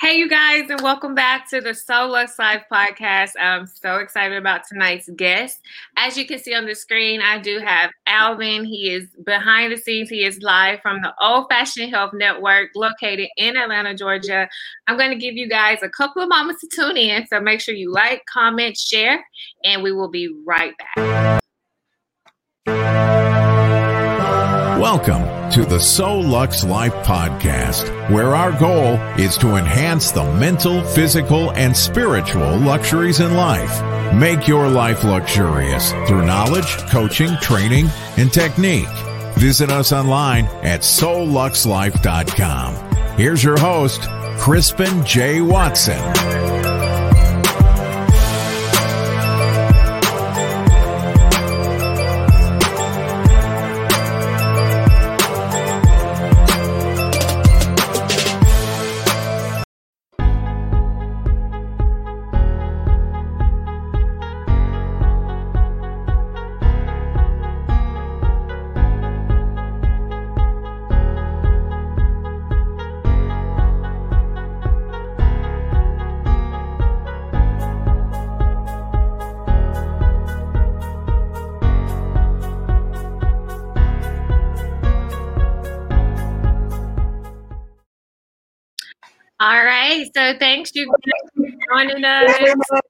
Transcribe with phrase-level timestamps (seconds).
[0.00, 3.32] Hey, you guys, and welcome back to the So Lux Life podcast.
[3.38, 5.60] I'm so excited about tonight's guest.
[5.98, 8.64] As you can see on the screen, I do have Alvin.
[8.64, 13.28] He is behind the scenes, he is live from the Old Fashioned Health Network located
[13.36, 14.48] in Atlanta, Georgia.
[14.86, 17.26] I'm going to give you guys a couple of moments to tune in.
[17.26, 19.22] So make sure you like, comment, share,
[19.64, 21.39] and we will be right back.
[24.92, 30.82] Welcome to the So Lux Life podcast, where our goal is to enhance the mental,
[30.82, 34.12] physical, and spiritual luxuries in life.
[34.12, 38.88] Make your life luxurious through knowledge, coaching, training, and technique.
[39.36, 42.74] Visit us online at souluxlife.com.
[43.16, 44.00] Here's your host,
[44.40, 45.40] Crispin J.
[45.40, 46.59] Watson.
[90.72, 92.36] Thanks you joining us.
[92.52, 92.80] I'm sorry.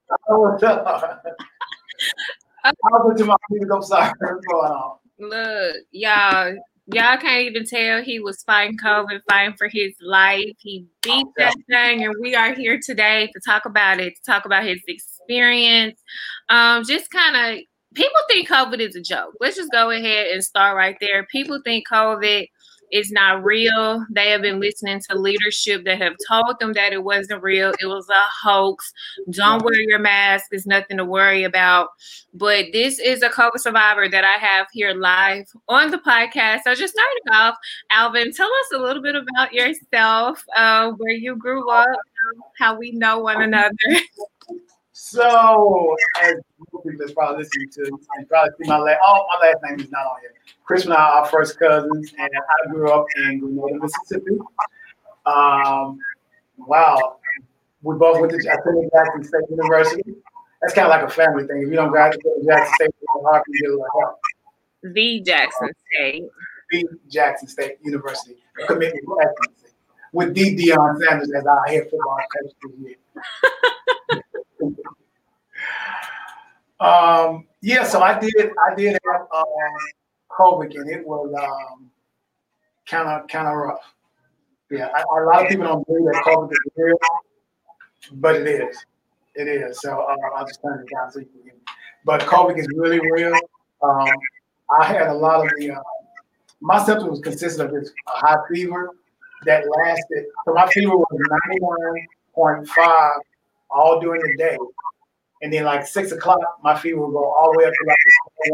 [5.19, 6.55] Look, y'all,
[6.87, 10.53] y'all can't even tell he was fighting COVID, fighting for his life.
[10.59, 14.45] He beat that thing, and we are here today to talk about it, to talk
[14.45, 15.99] about his experience.
[16.49, 17.63] Um, just kind of
[17.95, 19.33] people think COVID is a joke.
[19.39, 21.25] Let's just go ahead and start right there.
[21.31, 22.47] People think COVID
[22.91, 24.05] it's not real.
[24.11, 27.73] They have been listening to leadership that have told them that it wasn't real.
[27.79, 28.93] It was a hoax.
[29.29, 30.47] Don't wear your mask.
[30.51, 31.89] There's nothing to worry about.
[32.33, 36.61] But this is a COVID survivor that I have here live on the podcast.
[36.63, 37.55] So just starting off,
[37.89, 41.87] Alvin, tell us a little bit about yourself, uh, where you grew up,
[42.57, 43.75] how we know one another.
[45.03, 49.57] So, as people that's probably listening to, and probably see my last, oh, my last
[49.63, 50.33] name is not on here.
[50.71, 54.37] Chris and I are first cousins, and I grew up in Grenada, Mississippi.
[55.25, 55.99] Um,
[56.59, 57.17] wow,
[57.81, 58.89] we both went to Jackson
[59.21, 60.13] State University.
[60.61, 61.63] That's kind of like a family thing.
[61.63, 64.93] If you don't graduate from Jackson State, to get like that.
[64.93, 66.23] The Jackson State.
[66.69, 68.37] The Jackson State University.
[68.65, 69.47] Commitment to
[70.13, 70.55] With D.
[70.55, 74.75] Deion Sanders as our head football coach this year.
[76.79, 78.51] um, yeah, so I did.
[78.69, 79.45] I did have um,
[80.37, 81.33] COVID, and it was
[82.87, 83.81] kind of kind of rough.
[84.69, 86.97] Yeah, I, a lot of people don't believe that COVID is real,
[88.13, 88.77] but it is.
[89.35, 89.79] It is.
[89.81, 91.51] So uh, I'll just turn it down so you can.
[92.05, 93.33] But COVID is really real.
[93.81, 94.07] Um,
[94.79, 95.71] I had a lot of the.
[95.71, 95.81] Uh,
[96.61, 98.91] my symptoms consisted of this high fever
[99.45, 100.25] that lasted.
[100.45, 103.19] So my fever was ninety one point five
[103.69, 104.57] all during the day.
[105.41, 107.97] And then like six o'clock, my fever would go all the way up to like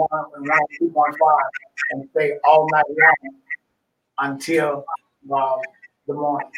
[0.09, 1.51] one and two point five
[1.91, 3.35] and stay all night long
[4.19, 4.85] until
[5.33, 5.55] uh,
[6.07, 6.49] the morning.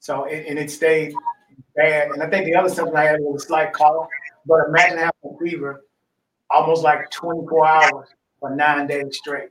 [0.00, 1.12] So it, and it stayed
[1.76, 2.10] bad.
[2.10, 4.08] And I think the other symptom I had was a slight cough.
[4.46, 5.84] But imagine having a fever
[6.50, 8.08] almost like 24 hours
[8.40, 9.50] for nine days straight.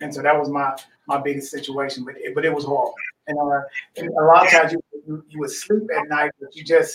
[0.00, 0.76] And so that was my
[1.06, 2.04] my biggest situation.
[2.04, 2.94] But it, but it was horrible.
[3.26, 3.60] And, uh,
[3.96, 6.94] and a lot of times you, you would sleep at night, but you just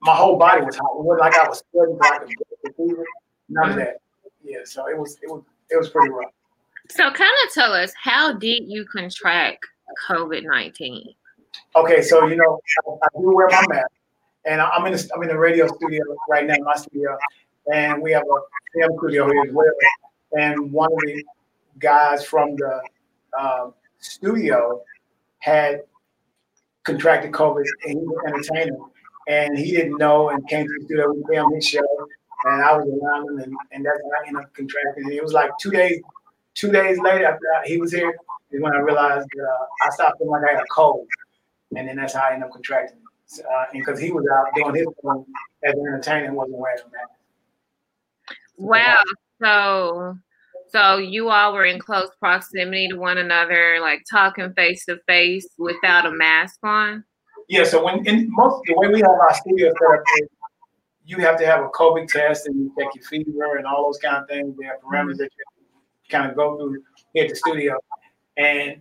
[0.00, 0.98] my whole body was hot.
[0.98, 2.22] It wasn't like I was sweating like
[2.66, 3.04] a fever.
[3.48, 3.96] None of that.
[4.44, 4.58] Yeah.
[4.64, 6.32] So it was it was it was pretty rough.
[6.90, 9.66] So kind of tell us how did you contract
[10.08, 11.14] COVID nineteen?
[11.76, 12.60] Okay, so you know
[13.02, 13.90] I, do wear my mask,
[14.46, 17.16] and I'm in the, I'm in the radio studio right now, my studio,
[17.72, 19.66] and we have a film studio here as well.
[20.38, 21.24] And one of the
[21.78, 22.80] guys from the
[23.38, 24.82] um, studio
[25.38, 25.82] had
[26.84, 28.78] contracted COVID, and he was entertaining
[29.28, 32.08] and he didn't know and came to the studio with me on show,
[32.44, 35.04] and I was around him, and, and that's when I ended up contracting.
[35.04, 36.00] And it was like two days,
[36.54, 38.16] two days later after he was here
[38.50, 41.06] is when I realized that uh, I stopped feeling like I had a cold,
[41.76, 42.98] and then that's how I ended up contracting.
[43.38, 45.26] Uh, and because he was out doing his thing
[45.64, 48.38] as an entertainer, wasn't wearing a mask.
[48.56, 49.02] Wow.
[49.40, 50.18] So
[50.70, 55.46] so you all were in close proximity to one another, like talking face to face
[55.58, 57.04] without a mask on?
[57.48, 60.28] Yeah, so when in most the way we have our studio therapy,
[61.06, 63.98] you have to have a COVID test and you check your fever and all those
[63.98, 64.54] kind of things.
[64.58, 66.82] They have parameters that you kind of go through
[67.14, 67.78] here at the studio.
[68.36, 68.80] And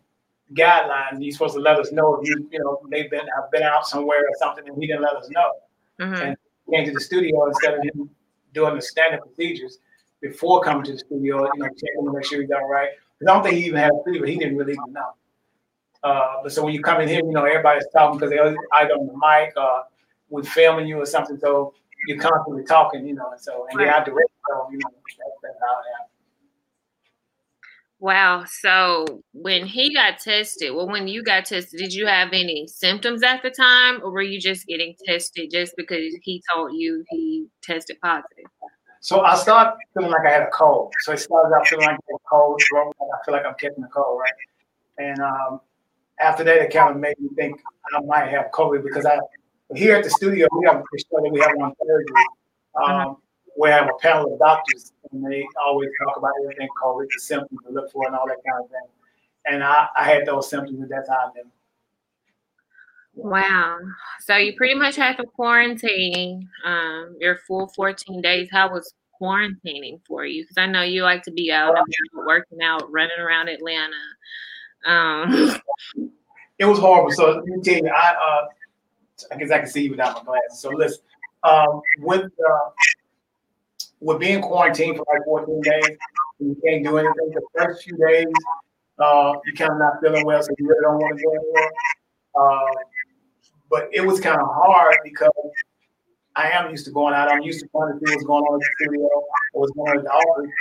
[0.54, 1.18] guidelines.
[1.20, 3.88] You're supposed to let us know if you, you know, they've been have been out
[3.88, 5.52] somewhere or something, and he didn't let us know.
[6.00, 6.22] Mm-hmm.
[6.22, 6.38] And
[6.72, 8.10] came to the studio instead of him
[8.54, 9.80] doing the standard procedures
[10.22, 12.90] before coming to the studio, you know, checking to make sure he's all right.
[13.22, 14.26] I don't think he even had a fever.
[14.26, 15.14] He didn't really even know.
[16.04, 18.94] Uh, but so when you come in here, you know, everybody's talking because they're either
[18.94, 19.84] on the mic or
[20.30, 21.38] with filming you or something.
[21.40, 21.74] So
[22.08, 23.86] you're constantly talking, you know, and so and right.
[23.86, 26.12] they're direct, so you know, that's, that's how it happens.
[28.00, 28.46] Wow.
[28.46, 33.24] So when he got tested, well, when you got tested, did you have any symptoms
[33.24, 37.48] at the time, or were you just getting tested just because he told you he
[37.64, 38.46] tested positive?
[39.00, 40.94] So I started feeling like I had a cold.
[41.00, 43.84] So it started out feeling like I had a cold, I feel like I'm catching
[43.84, 44.34] a cold, right?
[45.00, 45.62] And um,
[46.20, 47.62] after that, it kind of made me think
[47.94, 49.20] I might have COVID because I
[49.76, 52.14] here at the studio we have a study we have on Thursday.
[52.76, 52.94] Uh-huh.
[52.94, 53.18] Um,
[53.60, 57.60] we have a panel of doctors, and they always talk about everything COVID, the symptoms
[57.66, 58.88] to look for, and all that kind of thing.
[59.46, 61.32] And I, I had those symptoms at that time.
[61.36, 61.46] Then.
[63.16, 63.80] Wow.
[64.22, 68.48] So you pretty much had to quarantine um, your full 14 days.
[68.52, 70.44] How was quarantining for you?
[70.44, 71.88] Because I know you like to be out and
[72.28, 73.96] working out, running around Atlanta.
[74.86, 75.60] Um,
[76.60, 77.12] it was horrible.
[77.12, 78.48] So let me tell you, I uh,
[79.32, 80.60] I guess I can see you without my glasses.
[80.60, 81.00] So listen,
[81.44, 82.70] um, with uh,
[84.00, 85.98] with being quarantined for like 14 days,
[86.40, 87.32] you can't do anything.
[87.34, 88.28] The first few days,
[89.00, 91.72] uh, you kind of not feeling well, so you really don't want to go anywhere.
[92.36, 92.74] Uh,
[93.70, 95.32] but it was kind of hard because
[96.36, 97.32] I am used to going out.
[97.32, 99.10] I'm used to trying to see what's going on in the studio
[99.54, 100.52] or what's going on in the office,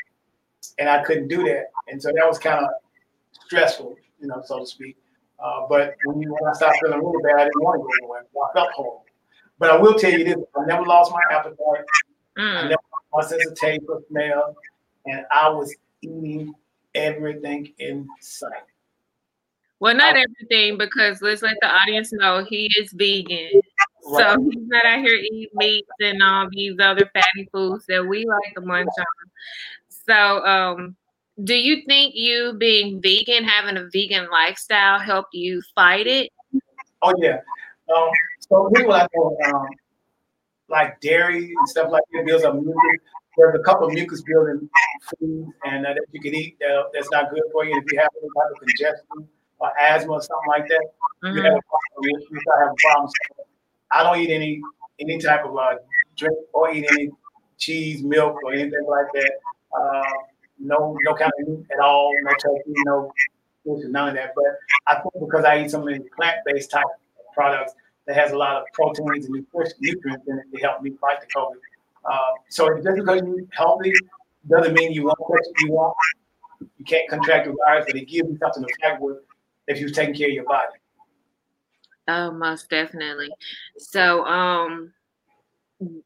[0.78, 1.66] and I couldn't do that.
[1.88, 2.70] And so that was kind of
[3.44, 4.96] stressful, you know, so to speak.
[5.38, 8.14] Uh, but when you when I started feeling really bad, I didn't want to go
[8.14, 8.22] anywhere.
[8.22, 9.04] I felt horrible.
[9.58, 11.84] But I will tell you this: I never lost my appetite.
[12.38, 12.56] Mm.
[12.56, 14.56] I never lost my sense of taste or smell,
[15.06, 16.54] and I was eating
[16.94, 18.64] everything in sight.
[19.78, 23.60] Well, not everything, because let's let the audience know he is vegan.
[24.08, 24.36] Right.
[24.36, 28.24] So he's not out here eating meats and all these other fatty foods that we
[28.24, 29.04] like to munch on.
[29.90, 30.96] So, um,
[31.44, 36.30] do you think you being vegan, having a vegan lifestyle, helped you fight it?
[37.02, 37.40] Oh yeah.
[37.94, 38.10] Um,
[38.40, 39.48] so what I.
[39.50, 39.66] Um,
[40.68, 42.74] like dairy and stuff like that builds up mucus.
[43.36, 44.68] There's a couple of mucus building
[45.18, 47.98] foods and uh, that you can eat that, that's not good for you if you
[47.98, 49.28] have any type of congestion
[49.58, 50.86] or asthma or something like that.
[51.22, 51.36] Mm-hmm.
[51.36, 52.20] You have a problem.
[52.30, 53.12] You start having problems.
[53.90, 54.60] I don't eat any
[54.98, 55.74] any type of uh,
[56.16, 57.10] drink or eat any
[57.58, 59.32] cheese, milk, or anything like that.
[59.78, 60.02] Uh,
[60.58, 63.12] no no kind of meat at all, no turkey, no
[63.64, 64.32] none of that.
[64.34, 64.44] But
[64.86, 66.84] I think because I eat so many plant-based type
[67.34, 67.74] products
[68.06, 69.34] that has a lot of proteins and
[69.80, 71.56] nutrients in it to help me fight the COVID.
[72.04, 72.18] Uh,
[72.48, 73.92] so just because you're healthy
[74.48, 75.96] doesn't mean you won't catch you want.
[76.78, 79.18] You can't contract the virus, but it gives you something to fight with
[79.66, 80.72] if you're taking care of your body.
[82.08, 83.28] Oh, most definitely.
[83.78, 84.92] So, um,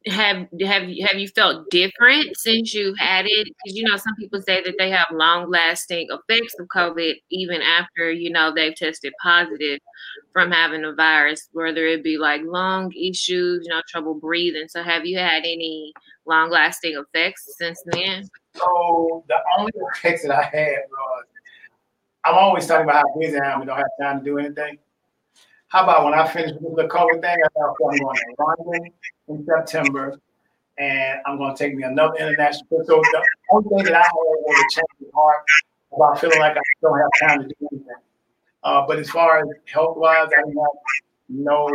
[0.07, 3.47] have have have you felt different since you had it?
[3.47, 7.61] Because you know some people say that they have long lasting effects of COVID even
[7.61, 9.79] after you know they've tested positive
[10.33, 14.67] from having the virus, whether it be like lung issues, you know, trouble breathing.
[14.67, 15.93] So have you had any
[16.25, 18.29] long lasting effects since then?
[18.55, 21.25] So the only effects that I had was
[22.23, 24.77] I'm always talking about how busy I am and don't have time to do anything.
[25.71, 28.91] How about when I finish with the COVID thing, I I'm going to London
[29.29, 30.19] in September,
[30.77, 32.87] and I'm going to take me another international trip.
[32.87, 35.45] So the only thing that I had was a change of heart
[35.95, 37.95] about feeling like I don't have time to do anything.
[38.65, 40.55] Uh, but as far as health wise, I have
[41.29, 41.69] no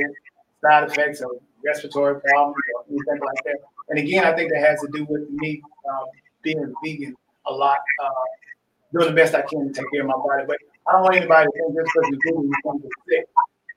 [0.61, 1.30] side effects or
[1.64, 3.56] respiratory problems or anything like that.
[3.88, 6.04] And again, I think that has to do with me uh,
[6.42, 7.14] being vegan
[7.47, 8.11] a lot, uh,
[8.92, 10.44] doing the best I can to take care of my body.
[10.47, 13.26] But I don't want anybody to think just because you're vegan, you're sick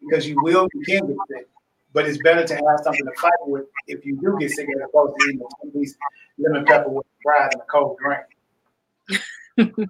[0.02, 1.48] because you will, you can get sick.
[1.92, 4.82] But it's better to have something to fight with if you do get sick as
[4.88, 5.98] opposed to eating at least
[6.38, 7.98] lemon pepper with fries and a cold
[9.58, 9.90] drink.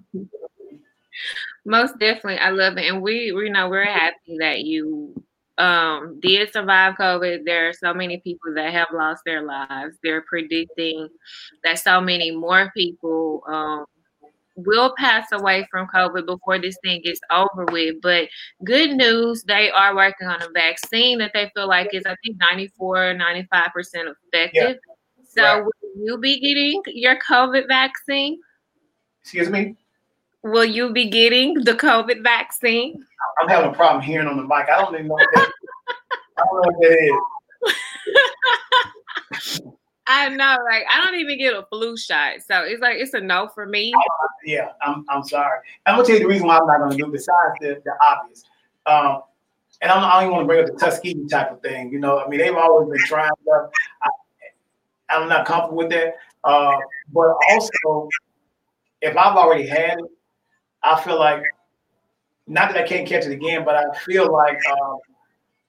[1.66, 5.14] Most definitely, I love it, and we, we know we're happy that you
[5.58, 7.44] um, did survive COVID.
[7.44, 9.98] There are so many people that have lost their lives.
[10.02, 11.08] They're predicting
[11.64, 13.84] that so many more people um,
[14.64, 17.96] will pass away from COVID before this thing gets over with.
[18.02, 18.28] But
[18.64, 22.38] good news, they are working on a vaccine that they feel like is, I think,
[22.38, 23.44] 94, 95%
[24.32, 24.52] effective.
[24.52, 24.74] Yeah.
[25.28, 25.62] So right.
[25.64, 28.40] will you be getting your COVID vaccine?
[29.22, 29.76] Excuse me?
[30.42, 33.04] Will you be getting the COVID vaccine?
[33.40, 34.68] I'm having a problem hearing on the mic.
[34.68, 35.52] I don't even know what that.
[36.38, 37.18] I don't know what that
[39.42, 39.60] is.
[40.12, 43.20] I know, like I don't even get a flu shot, so it's like it's a
[43.20, 43.92] no for me.
[44.44, 45.60] Yeah, I'm, I'm sorry.
[45.86, 47.92] I'm gonna tell you the reason why I'm not gonna do it besides the, the
[48.04, 48.42] obvious.
[48.86, 49.22] Um,
[49.80, 51.92] and I'm, I don't even want to bring up the Tuskegee type of thing.
[51.92, 53.70] You know, I mean, they've always been trying stuff.
[55.10, 56.14] I, am not comfortable with that.
[56.42, 56.76] Uh,
[57.12, 58.08] but also,
[59.02, 60.10] if I've already had it,
[60.82, 61.44] I feel like
[62.48, 64.98] not that I can't catch it again, but I feel like um,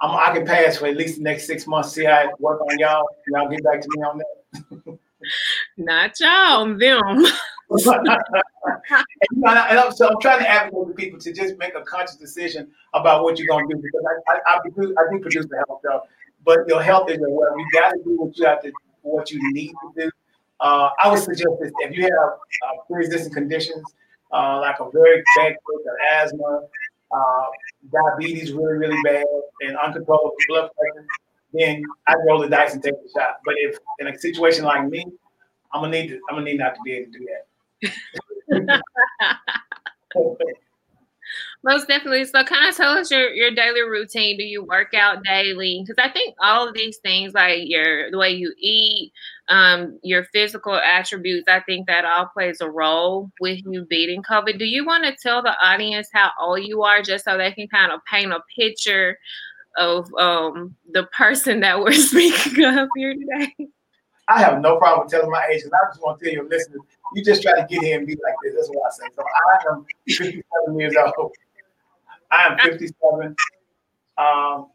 [0.02, 1.94] I'm, i can pass for at least the next six months.
[1.94, 3.08] See how it work on y'all.
[3.28, 5.00] Y'all get back to me on that.
[5.78, 7.26] not y'all, them.
[7.72, 8.08] and,
[9.46, 12.70] and I'm, so I'm trying to advocate for people to just make a conscious decision
[12.94, 15.64] about what you're going to do because I, I, I, produce, I do produce the
[15.68, 16.04] health stuff,
[16.44, 17.56] but your health is your wealth.
[17.58, 18.72] You got to do what you have to,
[19.04, 20.12] what you need to do.
[20.60, 23.84] Uh, I would suggest this if you have uh, pre-existing conditions
[24.34, 26.62] uh, like a very bad case of asthma,
[27.14, 27.46] uh,
[27.92, 29.26] diabetes really, really bad,
[29.62, 31.06] and uncontrollable blood pressure,
[31.54, 33.40] then I'd roll the dice and take the shot.
[33.46, 35.06] But if in a situation like me,
[35.74, 38.82] I'm gonna need to, I'm gonna need not to be able to do that.
[41.64, 42.26] Most definitely.
[42.26, 44.38] So, kind of tell us your, your daily routine.
[44.38, 45.84] Do you work out daily?
[45.86, 49.14] Because I think all of these things, like your the way you eat,
[49.52, 54.58] um, your physical attributes, I think that all plays a role with you beating COVID.
[54.58, 57.68] Do you want to tell the audience how old you are, just so they can
[57.68, 59.18] kind of paint a picture
[59.78, 63.68] of um, the person that we're speaking of here today?
[64.30, 66.80] I have no problem telling my age, and I just want to tell your listeners,
[67.14, 68.56] you just try to get here and be like this.
[68.56, 69.14] That's what I say.
[69.18, 71.34] So I am 57 years old.
[72.32, 73.36] I am 57.
[74.18, 74.68] Um,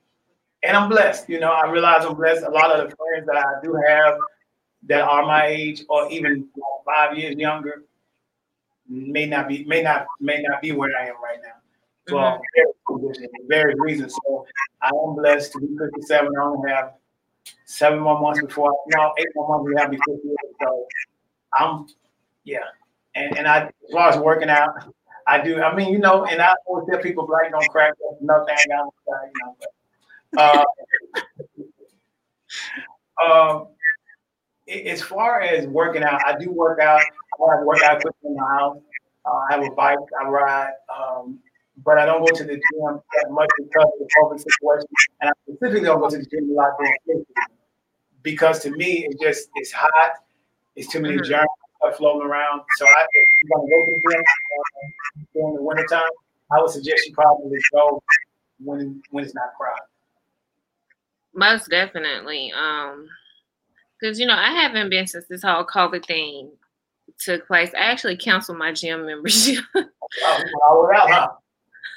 [0.63, 1.31] and I'm blessed.
[1.31, 2.45] You know, I realize I'm blessed.
[2.45, 4.19] A lot of the friends that I do have
[4.85, 6.49] that are my age or even
[6.85, 7.83] five years younger
[8.89, 11.57] may not be may not may not be where I am right now.
[12.09, 13.47] So mm-hmm.
[13.49, 14.15] various reasons.
[14.27, 14.47] So
[14.81, 16.31] I am blessed to be 57.
[16.37, 16.95] I only have
[17.65, 20.37] seven more months before no, eight more months we have me 58.
[20.63, 20.87] So
[21.53, 21.87] I'm
[22.45, 22.59] yeah.
[23.15, 24.71] And and I as far as working out,
[25.27, 25.61] I do.
[25.61, 27.95] I mean, you know, and I always tell people black don't crack.
[28.09, 29.57] That's another thing I you know.
[30.33, 30.65] But, uh,
[33.59, 33.69] um,
[34.69, 37.01] as far as working out, I do work out.
[37.01, 38.79] I have workout equipment in my house.
[39.25, 39.99] Uh, I have a bike.
[40.21, 40.73] I ride.
[40.95, 41.39] Um,
[41.85, 44.89] but I don't go to the gym that much because of the COVID situation.
[45.21, 46.73] And I specifically don't go to the gym a lot
[48.23, 50.13] because to me, it just it's hot.
[50.75, 51.25] It's too many mm-hmm.
[51.25, 51.49] germs
[51.97, 52.63] floating around.
[52.77, 56.11] So I, if you're going to go to the gym uh, during the wintertime,
[56.51, 58.03] I would suggest you probably go
[58.65, 59.83] when when it's not crowded.
[61.35, 62.53] Most definitely.
[62.53, 63.09] Um,
[64.07, 66.51] because you know I haven't been since this whole COVID thing
[67.19, 67.71] took place.
[67.75, 69.65] I actually canceled my gym membership.
[69.75, 71.29] oh, out, huh?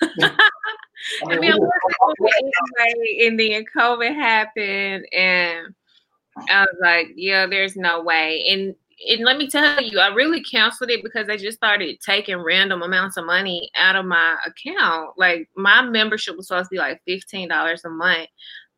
[1.29, 5.73] I mean, I anyway, and then COVID happened, and
[6.49, 8.75] I was like, "Yeah, there's no way." And
[9.07, 12.81] and let me tell you, I really canceled it because I just started taking random
[12.81, 15.17] amounts of money out of my account.
[15.17, 18.29] Like my membership was supposed to be like fifteen dollars a month.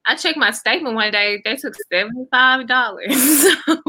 [0.05, 3.45] I checked my statement one day; they took seventy five dollars.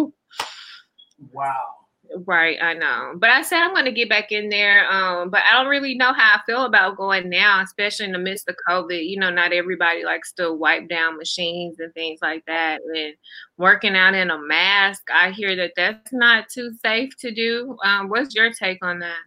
[1.33, 1.83] wow.
[2.27, 3.15] Right, I know.
[3.17, 4.91] But I said I'm going to get back in there.
[4.91, 8.19] Um, but I don't really know how I feel about going now, especially in the
[8.19, 9.09] midst of COVID.
[9.09, 12.81] You know, not everybody likes to wipe down machines and things like that.
[12.95, 13.15] And
[13.57, 17.77] working out in a mask, I hear that that's not too safe to do.
[17.83, 19.21] Um, what's your take on that?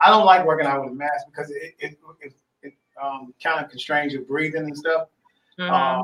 [0.00, 3.64] I don't like working out with a mask because it it, it, it um, kind
[3.64, 5.08] of constrains your breathing and stuff.
[5.58, 5.72] Mm-hmm.
[5.72, 6.02] Um,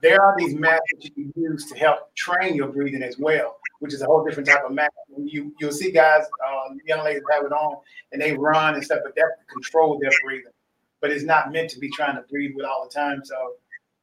[0.00, 3.58] there are these masks that you can use to help train your breathing as well
[3.80, 4.92] which is a whole different type of mask.
[5.24, 7.76] You you'll see guys, uh, young ladies have it on
[8.12, 10.52] and they run and stuff, but that control their breathing.
[11.00, 13.22] But it's not meant to be trying to breathe with all the time.
[13.24, 13.36] So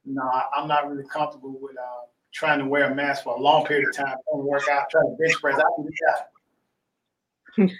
[0.04, 0.22] no,
[0.56, 3.88] I'm not really comfortable with uh, trying to wear a mask for a long period
[3.88, 4.16] of time.
[4.32, 5.58] I work out, try to bench press.
[5.58, 5.62] I
[7.58, 7.74] can do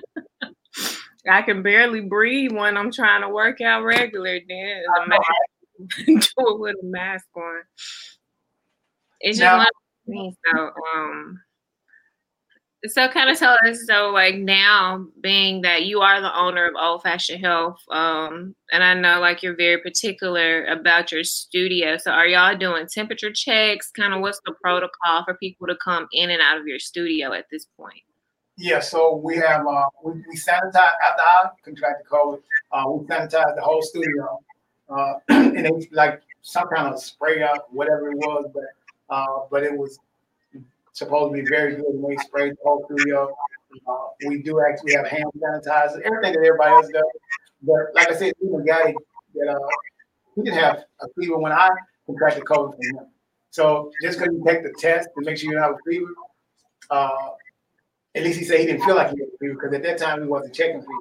[1.30, 4.40] I can barely breathe when I'm trying to work out regular.
[4.48, 4.82] Then
[6.06, 7.62] do it with a mask on.
[9.20, 9.66] It's just
[10.06, 11.40] now, so, um,
[12.86, 16.74] so kind of tell us so like now being that you are the owner of
[16.78, 22.12] old fashioned health um and i know like you're very particular about your studio so
[22.12, 23.90] are y'all doing temperature checks?
[23.90, 27.32] Kind of what's the protocol for people to come in and out of your studio
[27.32, 28.02] at this point?
[28.56, 32.40] Yeah so we have uh we, we sanitize after our contracted covid
[32.72, 34.38] uh we sanitize the whole studio
[34.88, 38.64] uh and it's like some kind of spray out whatever it was but
[39.10, 39.98] uh, but it was
[40.92, 43.34] supposed to be very good when we sprayed the whole studio.
[43.86, 43.94] Uh,
[44.26, 47.02] we do actually have hand sanitizer, everything that everybody else does.
[47.62, 48.94] But like I said, even a guy
[49.34, 49.68] that uh,
[50.34, 51.68] he didn't have a fever when I
[52.06, 53.06] contracted COVID from him.
[53.50, 56.14] So just because you take the test to make sure you don't have a fever,
[56.90, 57.30] uh,
[58.14, 59.98] at least he said he didn't feel like he had a fever because at that
[59.98, 60.92] time he wasn't checking fever.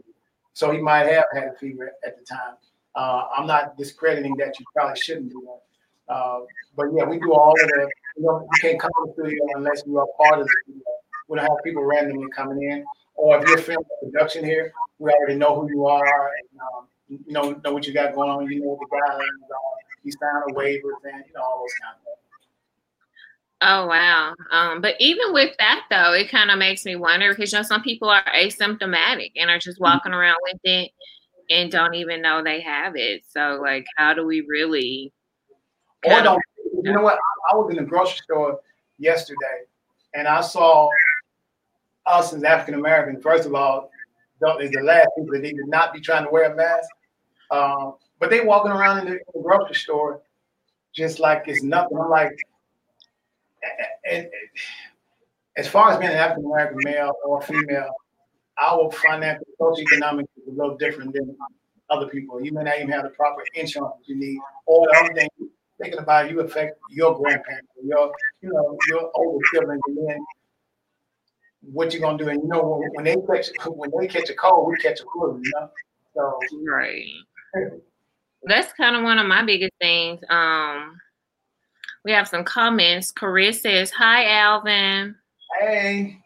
[0.53, 2.55] So he might have had a fever at the time.
[2.97, 6.13] Uh, I'm not discrediting that you probably shouldn't do that.
[6.13, 6.39] Uh,
[6.75, 9.45] but yeah, we do all of the, you know, you can't come to the studio
[9.55, 10.83] unless you are part of the studio.
[11.27, 12.83] We don't have people randomly coming in.
[13.13, 17.33] Or if you're filming production here, we already know who you are and um, you
[17.33, 18.49] know know what you got going on.
[18.49, 19.77] You know the guidelines are.
[20.03, 22.17] You sign a waiver and you know all those kind of things.
[23.61, 24.33] Oh wow.
[24.51, 27.63] Um, but even with that though, it kind of makes me wonder because you know
[27.63, 30.91] some people are asymptomatic and are just walking around with it
[31.49, 33.23] and don't even know they have it.
[33.29, 35.13] So like how do we really
[36.05, 36.41] or don't
[36.83, 37.17] you know what?
[37.51, 38.59] I was in the grocery store
[38.99, 39.63] yesterday
[40.13, 40.89] and I saw
[42.05, 43.89] us as African Americans, first of all,
[44.39, 46.89] don't is the last people that need to not be trying to wear a mask.
[47.49, 50.21] Um, but they walking around in the, in the grocery store
[50.93, 51.97] just like it's nothing.
[51.97, 52.35] I'm like,
[54.09, 54.29] and, and
[55.55, 57.93] as far as being an African American male or female,
[58.61, 61.35] our financial socioeconomic is a little different than
[61.89, 62.43] other people.
[62.43, 65.29] You may not even have the proper insurance you need, or the other thing
[65.81, 68.11] thinking about you affect your grandparents, your
[68.41, 70.25] you know your older siblings, and then
[71.61, 72.29] what you're gonna do?
[72.29, 75.03] And you know when, when they catch when they catch a cold, we catch a
[75.13, 75.41] flu.
[75.43, 75.69] You know,
[76.15, 77.05] so right.
[78.43, 80.19] That's kind of one of my biggest things.
[80.29, 80.97] Um,
[82.05, 83.11] we have some comments.
[83.11, 85.15] Chris says, Hi, Alvin.
[85.59, 86.19] Hey.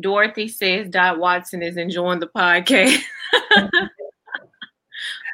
[0.00, 3.02] Dorothy says, Dot Watson is enjoying the podcast.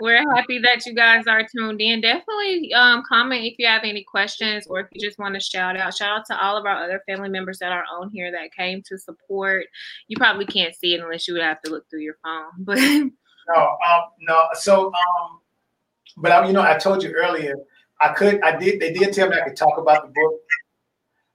[0.00, 2.00] We're happy that you guys are tuned in.
[2.00, 5.76] Definitely um, comment if you have any questions or if you just want to shout
[5.76, 5.96] out.
[5.96, 8.82] Shout out to all of our other family members that are on here that came
[8.88, 9.66] to support.
[10.08, 12.50] You probably can't see it unless you would have to look through your phone.
[13.46, 14.48] But no, um, no.
[14.54, 15.40] So, um,
[16.16, 17.54] but I, you know, I told you earlier
[18.00, 20.40] I could, I did, they did tell me I could talk about the book.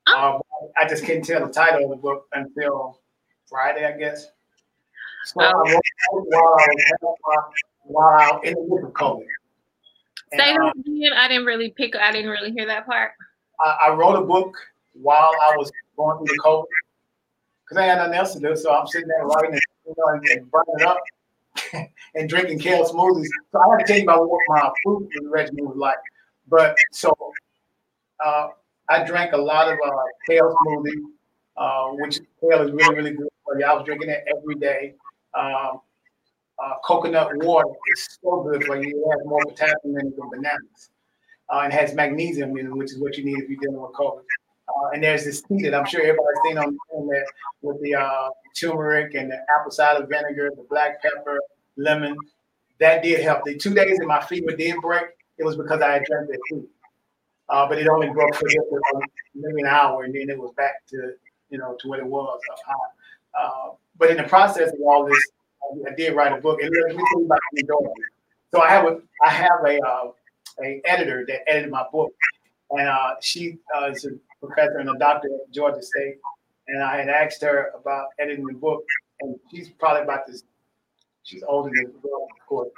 [0.08, 0.36] Oh.
[0.36, 0.42] Um,
[0.76, 2.99] I just couldn't tell the title of the book until
[3.50, 4.28] Friday, I guess.
[5.26, 5.46] So oh.
[5.46, 6.68] I wrote while I
[7.02, 7.16] was
[7.84, 9.26] while in the middle of COVID.
[10.32, 11.14] Say that um, again.
[11.16, 11.96] I didn't really pick.
[11.96, 13.12] I didn't really hear that part.
[13.60, 14.56] I, I wrote a book
[14.94, 16.66] while I was going through the COVID
[17.64, 18.56] because I had nothing else to do.
[18.56, 22.86] So I'm sitting there writing it, you know, and, and burning up and drinking kale
[22.86, 23.28] smoothies.
[23.52, 25.98] So I had to tell you about what my food regimen was like.
[26.48, 27.16] But so
[28.24, 28.50] uh,
[28.88, 29.92] I drank a lot of uh,
[30.28, 31.02] kale smoothie,
[31.58, 33.66] uh, which kale is really, really good for you.
[33.66, 34.96] I was drinking it every day.
[35.34, 35.82] Um,
[36.64, 38.90] uh, coconut water is so good for you.
[38.90, 40.90] It has more potassium in it than bananas.
[41.52, 43.94] Uh, and has magnesium in it, which is what you need if you're dealing with
[43.94, 44.22] COVID.
[44.68, 47.26] Uh, and there's this tea that I'm sure everybody's seen on the internet
[47.64, 51.40] with the uh, turmeric and the apple cider vinegar, the black pepper,
[51.76, 52.16] lemon.
[52.80, 53.46] That did help.
[53.46, 55.06] The two days that my fever did break,
[55.38, 56.64] it was because I had drank that tea.
[57.50, 58.48] Uh, but it only broke for
[59.34, 61.14] maybe an hour, and then it was back to
[61.50, 62.74] you know to what it was up high.
[63.38, 65.26] Uh, but in the process of all this,
[65.88, 67.92] I did write a book, and let me tell you about the
[68.54, 70.12] So I have a I have a uh,
[70.64, 72.12] a editor that edited my book,
[72.72, 74.12] and uh, she uh, is a
[74.46, 76.18] professor and a doctor at Georgia State,
[76.68, 78.84] and I had asked her about editing the book,
[79.22, 80.44] and she's probably about this.
[81.24, 82.70] She's older than the girl, of course.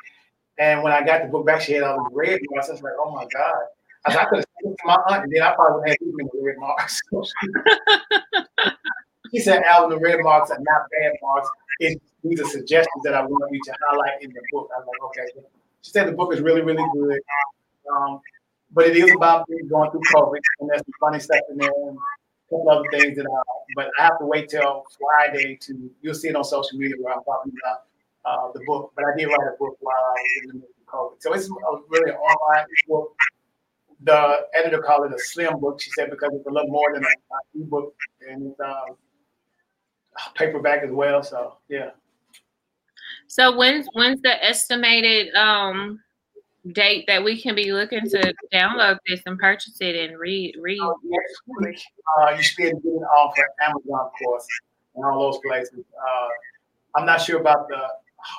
[0.57, 2.69] And when I got the book back, she had all these red marks.
[2.69, 3.61] I was like, oh my God.
[4.05, 5.97] I, I could have sent it to my aunt, and then I probably would have
[6.01, 7.01] even the red marks.
[9.31, 11.49] she said, red marks are not bad marks.
[11.79, 14.69] It's, these are suggestions that I want you to highlight in the book.
[14.75, 15.41] I was like, okay.
[15.81, 17.19] She said the book is really, really good.
[17.91, 18.21] Um,
[18.73, 21.71] but it is about me going through COVID, and there's some funny stuff in there
[21.87, 23.41] and a couple other things that I,
[23.75, 27.13] but I have to wait till Friday to, you'll see it on social media where
[27.13, 27.81] I'm talking about
[28.23, 30.69] uh, the book, but I did write a book while I was in the middle
[30.69, 31.21] of COVID.
[31.21, 31.51] So it's a
[31.89, 33.15] really online book.
[34.03, 35.81] The editor called it a slim book.
[35.81, 37.93] She said because it's a little more than an ebook
[38.27, 38.95] and it's um,
[40.35, 41.23] paperback as well.
[41.23, 41.91] So yeah.
[43.27, 46.01] So when's when's the estimated um,
[46.73, 50.81] date that we can be looking to download this and purchase it and read read?
[50.81, 51.81] Uh, next week,
[52.19, 54.45] uh, you should be to it off of Amazon, of course,
[54.95, 55.85] and all those places.
[55.95, 56.27] Uh,
[56.95, 57.87] I'm not sure about the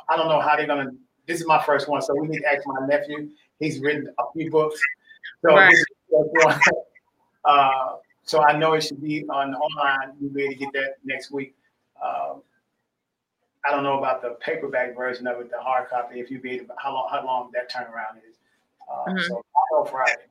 [0.08, 0.90] I don't know how they're gonna.
[1.26, 3.30] This is my first one, so we need to ask my nephew.
[3.61, 4.80] He's written a few books,
[5.40, 5.74] so right.
[7.44, 10.14] uh, so I know it should be on online.
[10.20, 11.54] You'll be able to get that next week.
[12.03, 12.35] Uh,
[13.65, 16.19] I don't know about the paperback version of it, the hard copy.
[16.19, 18.37] If you be able, how long how long that turnaround is.
[18.91, 19.19] Uh, mm-hmm.
[19.29, 19.45] So
[19.85, 20.23] I Friday.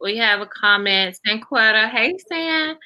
[0.00, 1.90] We have a comment, Sanquetta.
[1.90, 2.76] Hey, San.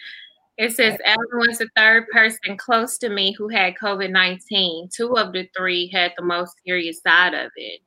[0.59, 4.88] It says everyone's the third person close to me who had COVID 19.
[4.93, 7.81] Two of the three had the most serious side of it.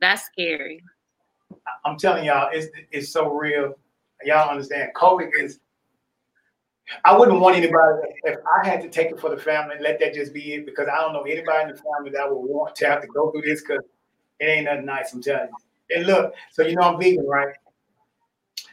[0.00, 0.82] That's scary.
[1.84, 3.74] I'm telling y'all, it's, it's so real.
[4.24, 4.90] Y'all understand?
[4.96, 5.60] COVID is.
[7.04, 9.76] I wouldn't want anybody if I had to take it for the family.
[9.76, 12.28] And let that just be it because I don't know anybody in the family that
[12.28, 13.82] would want to have to go through this because
[14.40, 15.12] it ain't nothing nice.
[15.12, 15.96] I'm telling you.
[15.96, 17.54] And look, so you know I'm vegan, right?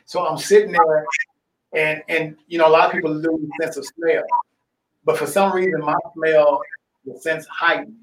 [0.06, 1.06] So I'm sitting there,
[1.74, 4.24] and and you know a lot of people lose the sense of smell,
[5.06, 6.62] but for some reason my smell,
[7.06, 7.96] the sense heightened.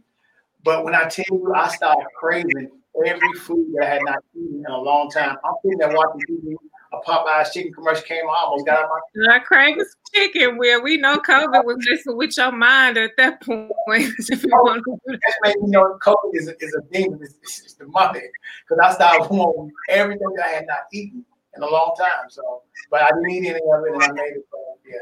[0.63, 2.71] But when I tell you, I started craving
[3.05, 5.37] every food that I had not eaten in a long time.
[5.45, 6.57] I'm sitting there watching TV.
[6.97, 8.25] A Popeyes chicken commercial came.
[8.25, 9.35] I almost got out my.
[9.35, 9.77] I crave
[10.15, 10.57] chicken.
[10.57, 13.67] Where we know COVID was messing with your mind at that point.
[13.89, 17.21] if you want to That's made me know COVID is a, is a demon.
[17.23, 18.21] It's, it's, it's the money
[18.69, 21.25] because I started wanting everything that I had not eaten
[21.57, 22.31] in a long time.
[22.31, 24.47] So, but I didn't eat any of it, and I made it.
[24.51, 24.99] So, yeah.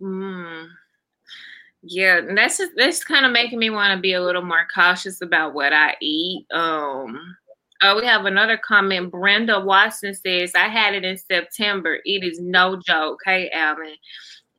[0.00, 0.66] Hmm.
[1.86, 5.20] Yeah, that's just, that's kind of making me want to be a little more cautious
[5.20, 6.46] about what I eat.
[6.50, 7.36] Um,
[7.82, 9.10] oh, we have another comment.
[9.10, 11.98] Brenda Watson says, "I had it in September.
[12.04, 13.94] It is no joke." Hey, Alvin,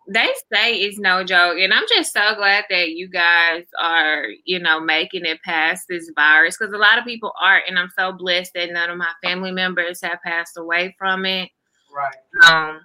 [0.08, 4.60] they say it's no joke, and I'm just so glad that you guys are, you
[4.60, 8.12] know, making it past this virus because a lot of people aren't, and I'm so
[8.12, 11.49] blessed that none of my family members have passed away from it.
[11.93, 12.51] Right.
[12.51, 12.82] Um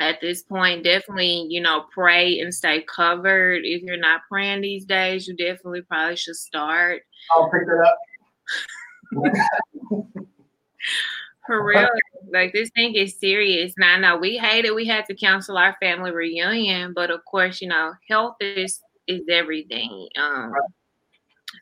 [0.00, 3.62] at this point, definitely, you know, pray and stay covered.
[3.64, 7.02] If you're not praying these days, you definitely probably should start.
[7.34, 7.98] I'll pick it up.
[11.46, 11.88] For real,
[12.32, 13.72] like this thing is serious.
[13.78, 14.74] Now, I know we hate it.
[14.74, 19.22] We had to cancel our family reunion, but of course, you know, health is is
[19.30, 20.08] everything.
[20.18, 20.52] Um,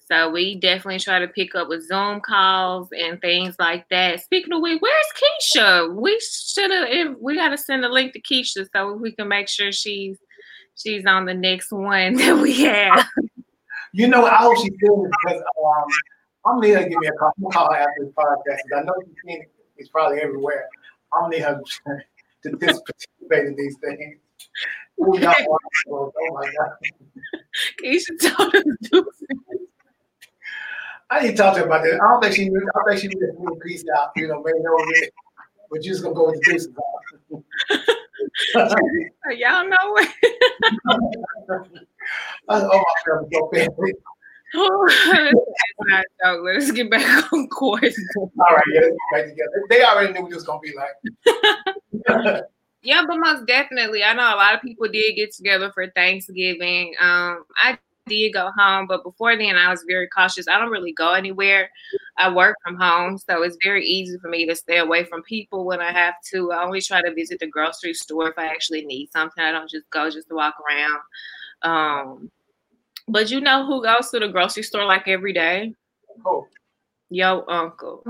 [0.09, 4.21] so we definitely try to pick up with Zoom calls and things like that.
[4.21, 5.07] Speaking of which, where's
[5.57, 5.95] Keisha?
[5.95, 7.17] We should have.
[7.21, 10.17] We got to send a link to Keisha so we can make sure she's
[10.77, 13.07] she's on the next one that we have.
[13.93, 15.85] You know, I hope she's doing it because um,
[16.47, 18.59] I'm gonna need her to give me a call, call after this podcast.
[18.77, 19.51] I know she's seen it.
[19.77, 20.69] It's probably everywhere.
[21.13, 21.61] I'm gonna need her
[22.43, 24.19] to participate in these things.
[25.01, 25.59] Oh,
[25.91, 26.71] oh my God.
[27.83, 29.07] Keisha told us to
[31.11, 31.95] I didn't talk to her about that.
[31.95, 32.69] I don't think she knew.
[32.75, 34.11] I think she knew that we peace out.
[34.17, 35.09] You know, maybe over there.
[35.71, 36.71] But you're just gonna go with the deuces.
[39.39, 40.09] Y'all know it.
[40.89, 41.01] oh
[42.49, 42.85] my God,
[43.33, 43.49] so.
[46.43, 47.99] Let's get back on course.
[48.17, 49.64] All right, yeah, get back together.
[49.69, 52.45] They already knew what it was gonna be like.
[52.83, 56.95] yeah, but most definitely, I know a lot of people did get together for Thanksgiving.
[57.01, 60.47] Um, I did go home, but before then, I was very cautious.
[60.47, 61.71] I don't really go anywhere.
[62.19, 65.64] I work from home, so it's very easy for me to stay away from people
[65.64, 66.53] when I have to.
[66.53, 69.43] I only try to visit the grocery store if I actually need something.
[69.43, 71.01] I don't just go just to walk around.
[71.62, 72.31] Um,
[73.09, 75.75] but you know who goes to the grocery store like every day?
[76.25, 76.47] Who?
[77.11, 78.05] Yo, uncle.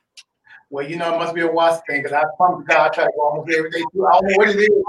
[0.70, 3.04] well, you know, it must be a watch thing because I promise God I try
[3.04, 4.06] to go almost every day too.
[4.06, 4.84] I don't know what it is.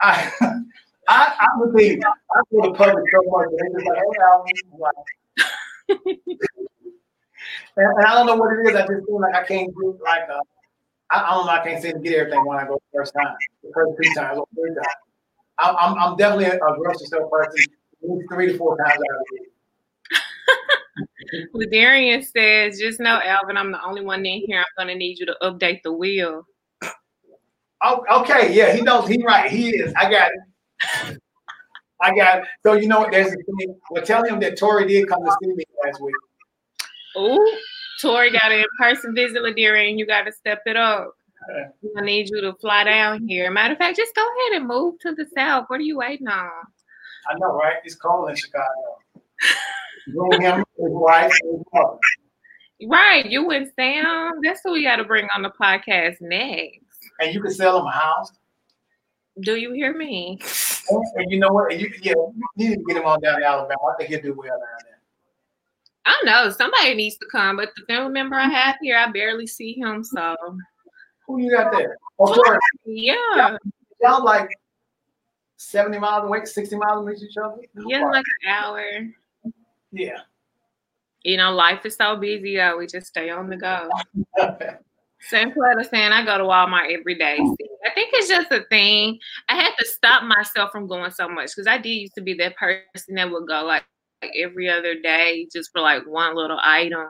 [0.00, 0.62] I, I
[1.08, 4.44] I, I would be, I feel the public so much, they just like, hey, Al,
[7.76, 8.76] and, and I don't know what it is.
[8.76, 10.38] I just feel like I can't do like uh,
[11.10, 11.52] I, I don't know.
[11.52, 14.14] I can't seem to get everything when I go the first time, the first three
[14.14, 14.86] times or three times.
[15.58, 17.66] I'm, I'm, I'm definitely a, a grocery store person,
[18.30, 19.46] three to four times out of the.
[21.54, 24.58] Ladarian says, just know, Alvin, I'm the only one in here.
[24.58, 26.46] I'm gonna need you to update the wheel.
[27.84, 29.08] Oh, okay, yeah, he knows.
[29.08, 29.50] He right.
[29.50, 29.92] He is.
[29.94, 31.18] I got it.
[32.00, 32.44] I got it.
[32.64, 33.12] so you know what?
[33.12, 33.76] There's a thing.
[33.90, 36.14] Well, tell him that Tori did come to see me last week.
[37.16, 37.56] Oh,
[38.00, 41.12] Tori got an in-person visit, Ladira, and you got to step it up.
[41.98, 43.50] I need you to fly down here.
[43.50, 45.64] Matter of fact, just go ahead and move to the south.
[45.68, 46.50] What are you waiting on?
[47.28, 47.76] I know, right?
[47.84, 48.98] It's cold in Chicago.
[50.08, 51.98] Bring him, his wife, his mother.
[52.88, 54.40] Right, you and Sam.
[54.42, 56.80] That's who we got to bring on the podcast next.
[57.20, 58.32] And you can sell him a house.
[59.40, 60.40] Do you hear me?
[60.90, 61.78] And you know what?
[61.78, 62.12] You, yeah,
[62.56, 63.80] you need to get him on down to Alabama.
[63.92, 64.98] I think he'll do well down there.
[66.04, 69.46] I know somebody needs to come, but the family member I have here, I barely
[69.46, 70.02] see him.
[70.02, 70.36] So
[71.26, 71.96] who you got there?
[72.18, 73.56] Oh, yeah.
[74.02, 74.50] Y'all like
[75.62, 77.56] 70 miles away, 60 miles away from each other?
[77.86, 78.82] Yeah, like an hour.
[79.92, 80.18] Yeah.
[81.22, 83.88] You know, life is so busy that we just stay on the go.
[85.20, 87.38] Same Cleta saying I go to Walmart every day.
[87.38, 89.20] I think it's just a thing.
[89.48, 92.34] I had to stop myself from going so much because I did used to be
[92.34, 93.84] that person that would go like,
[94.20, 97.06] like every other day just for like one little item.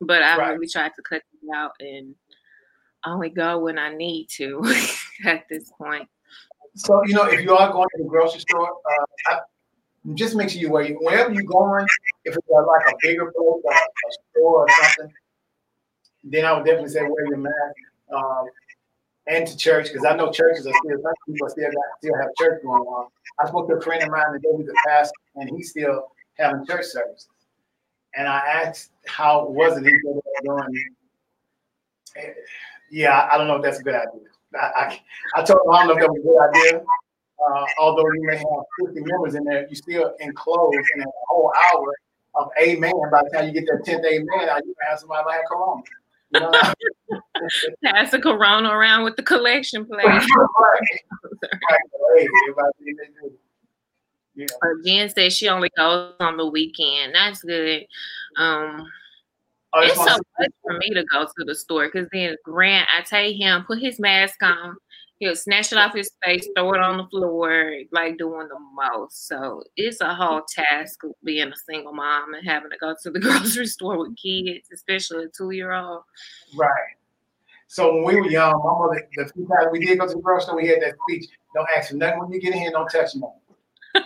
[0.00, 0.52] But I right.
[0.52, 2.14] really tried to cut it out and
[3.04, 4.62] only go when I need to
[5.26, 6.08] at this point.
[6.76, 8.70] So you know, if you are going to the grocery store,
[9.30, 9.38] uh,
[10.14, 11.86] just make sure you wear wherever you're going.
[12.24, 15.14] If it's like a bigger place, a store or something,
[16.24, 17.76] then I would definitely say wear your mask.
[18.14, 18.46] um,
[19.26, 22.28] and to church because I know churches are still some people still got still have
[22.38, 23.08] church going on.
[23.40, 26.66] I spoke to a friend of mine today who's a pastor, and he's still having
[26.66, 27.28] church services.
[28.16, 29.92] And I asked how was it he
[30.44, 30.94] doing.
[32.90, 34.29] Yeah, I don't know if that's a good idea.
[34.54, 35.00] I, I,
[35.36, 36.84] I told him I don't know if that was a good idea.
[37.40, 41.52] Uh, although you may have 50 members in there, you still enclosed in a whole
[41.72, 41.94] hour
[42.34, 42.92] of amen.
[43.10, 45.82] By the time you get that 10th amen, I you have somebody like corona.
[46.32, 47.20] You know?
[47.84, 50.04] Pass the corona around with the collection plate.
[50.04, 50.22] right.
[54.36, 54.46] Yeah.
[54.86, 57.14] Jen said she only goes on the weekend.
[57.14, 57.84] That's good.
[58.36, 58.88] Um,
[59.76, 63.32] it's so much for me to go to the store because then Grant, I tell
[63.32, 64.76] him, put his mask on
[65.20, 69.28] he'll snatch it off his face, throw it on the floor, like doing the most.
[69.28, 73.20] So it's a whole task being a single mom and having to go to the
[73.20, 76.02] grocery store with kids, especially a two year old.
[76.56, 76.96] Right.
[77.68, 80.20] So when we were young, my mother, the few times we did go to the
[80.20, 82.72] grocery store, we had that speech: "Don't ask for nothing when you get in here.
[82.72, 83.22] Don't touch them."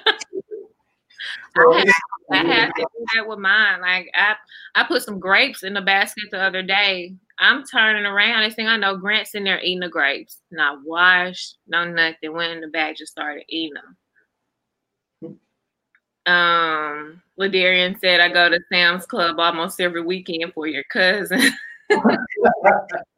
[1.57, 1.87] I, I had
[2.33, 3.81] to do that with mine.
[3.81, 4.35] Like I,
[4.75, 8.43] I put some grapes in the basket the other day I'm turning around.
[8.43, 10.41] Next thing I know, Grant's in there eating the grapes.
[10.51, 12.33] Not washed, no nothing.
[12.33, 15.39] Went in the bag, just started eating them.
[16.27, 21.41] Um, Ladarian said, I go to Sam's Club almost every weekend for your cousin.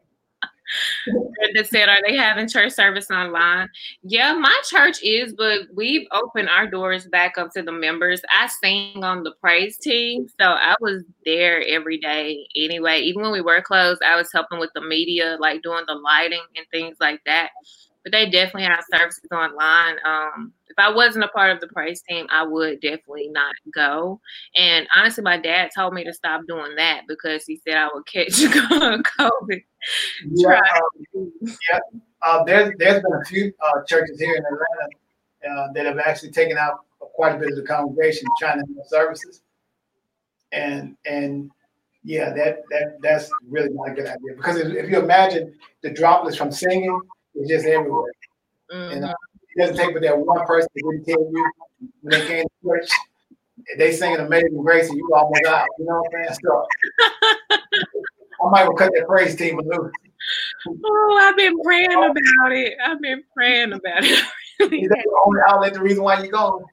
[1.57, 3.69] Brenda said, Are they having church service online?
[4.03, 8.21] Yeah, my church is, but we've opened our doors back up to the members.
[8.31, 13.01] I sing on the praise team, so I was there every day anyway.
[13.01, 16.45] Even when we were closed, I was helping with the media, like doing the lighting
[16.57, 17.51] and things like that
[18.07, 19.97] but they definitely have services online.
[20.07, 24.21] Um, if I wasn't a part of the praise team, I would definitely not go.
[24.55, 28.07] And honestly, my dad told me to stop doing that because he said I would
[28.07, 29.61] catch COVID.
[30.37, 30.61] Yeah,
[31.17, 31.79] um, yeah.
[32.23, 36.31] Uh, there's there's been a few uh, churches here in Atlanta uh, that have actually
[36.31, 39.43] taken out quite a bit of the congregation trying to have services,
[40.53, 41.51] and and
[42.05, 45.91] yeah, that that that's really not a good idea because if, if you imagine the
[45.91, 47.01] droplets from singing
[47.37, 48.13] it's just everywhere.
[48.73, 48.93] Mm-hmm.
[48.95, 49.15] And uh,
[49.57, 51.51] it doesn't take but that one person to really tell you
[52.03, 52.91] when they came to church,
[53.79, 55.67] they singing Amazing Grace and you almost out.
[55.79, 56.39] You know what I'm saying?
[56.45, 56.67] So
[58.47, 59.93] I might cut that praise team loose.
[60.85, 62.75] Oh, I've been praying about it.
[62.85, 64.25] I've been praying about it.
[64.59, 66.65] That the only outlet, the reason why you're going?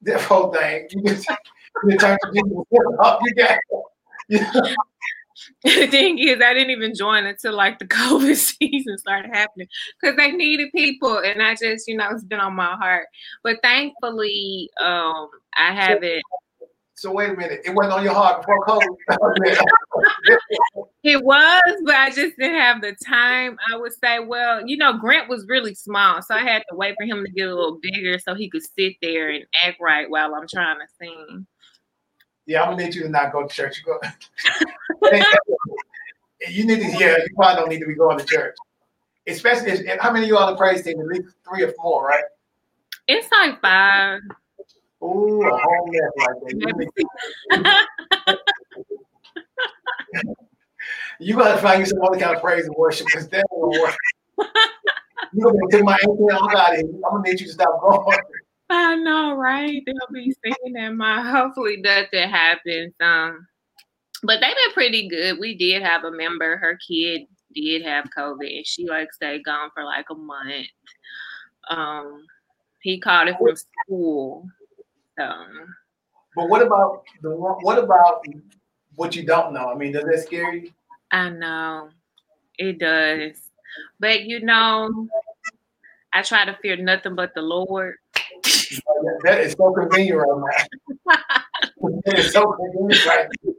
[0.00, 0.88] That whole thing.
[0.90, 1.28] You just
[1.86, 2.64] you turn to Jesus
[2.98, 3.20] up.
[3.22, 3.58] You got
[4.30, 4.76] it.
[5.64, 9.68] the thing is, I didn't even join until like the COVID season started happening
[10.00, 13.06] because they needed people, and I just, you know, it's been on my heart.
[13.42, 16.22] But thankfully, um, I haven't.
[16.94, 18.86] So wait a minute, it wasn't on your heart before COVID.
[21.02, 23.56] it was, but I just didn't have the time.
[23.72, 26.96] I would say, well, you know, Grant was really small, so I had to wait
[27.00, 30.10] for him to get a little bigger so he could sit there and act right
[30.10, 31.46] while I'm trying to sing.
[32.50, 33.78] Yeah, I'm gonna need you to not go to church.
[33.78, 34.00] You go.
[36.48, 36.98] you need to.
[36.98, 38.56] Yeah, you probably don't need to be going to church.
[39.28, 40.98] Especially if, how many of you on the praise team?
[40.98, 42.24] At least three or four, right?
[43.06, 44.22] It's like five.
[45.00, 46.34] Ooh, a whole mess right
[47.52, 47.66] there.
[51.20, 53.96] you gotta find you some other kind of praise and worship because that won't work.
[55.32, 56.88] You're gonna take my ankle out of here.
[56.88, 58.18] I'm gonna need you to stop going.
[58.70, 59.82] I know, right?
[59.84, 60.94] They'll be saying that.
[60.94, 62.94] My hopefully nothing happens.
[63.00, 63.46] Um,
[64.22, 65.38] but they've been pretty good.
[65.38, 66.56] We did have a member.
[66.56, 67.22] Her kid
[67.54, 70.66] did have COVID, and she like stayed gone for like a month.
[71.68, 72.24] Um,
[72.80, 74.46] he caught it from school.
[75.20, 75.74] Um,
[76.36, 78.24] but what about the what about
[78.94, 79.68] what you don't know?
[79.68, 80.70] I mean, does that scare you?
[81.12, 81.90] I know
[82.58, 83.36] it does,
[83.98, 85.08] but you know,
[86.12, 87.96] I try to fear nothing but the Lord.
[89.24, 90.66] That is so convenient right
[91.06, 91.40] now.
[92.06, 93.52] it is so convenient right now.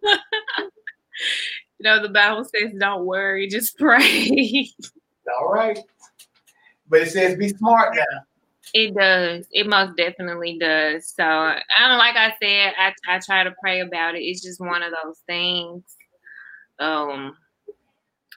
[1.80, 4.70] You know, the Bible says, don't worry, just pray.
[5.40, 5.80] All right.
[6.88, 8.22] But it says, be smart now.
[8.74, 9.48] It does.
[9.52, 11.10] It most definitely does.
[11.10, 14.20] So, I don't like I said, I, I try to pray about it.
[14.20, 15.84] It's just one of those things.
[16.80, 17.36] Um,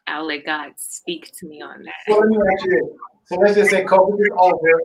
[0.07, 1.95] I'll let God speak to me on that.
[2.09, 2.99] Well, let me ask you this.
[3.27, 4.83] So let's just say COVID is over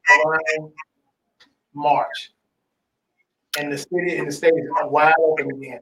[1.73, 2.31] March,
[3.57, 5.79] and the city and the state is wide open again.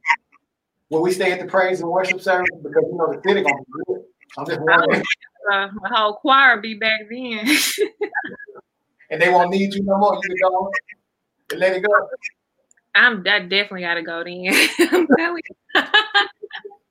[0.90, 3.56] Will we stay at the praise and worship service because you know the city gonna
[3.58, 4.04] be good?
[4.38, 5.04] I'm just wondering.
[5.52, 7.40] Uh, the whole choir be back then.
[9.12, 10.16] and they won't need you no more.
[10.16, 10.72] You can go
[11.52, 12.10] and let it go.
[12.96, 15.08] I'm I definitely gotta go then.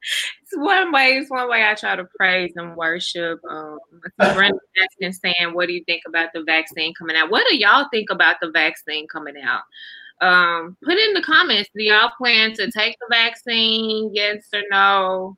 [0.07, 0.83] I'm telling you.
[0.83, 1.19] it's one way.
[1.19, 3.41] It's one way I try to praise and worship.
[3.49, 3.79] Um,
[4.19, 4.59] Brenda
[5.01, 7.31] saying, "What do you think about the vaccine coming out?
[7.31, 9.63] What do y'all think about the vaccine coming out?"
[10.21, 11.69] Um, put in the comments.
[11.77, 14.11] Do y'all plan to take the vaccine?
[14.15, 15.37] Yes or no?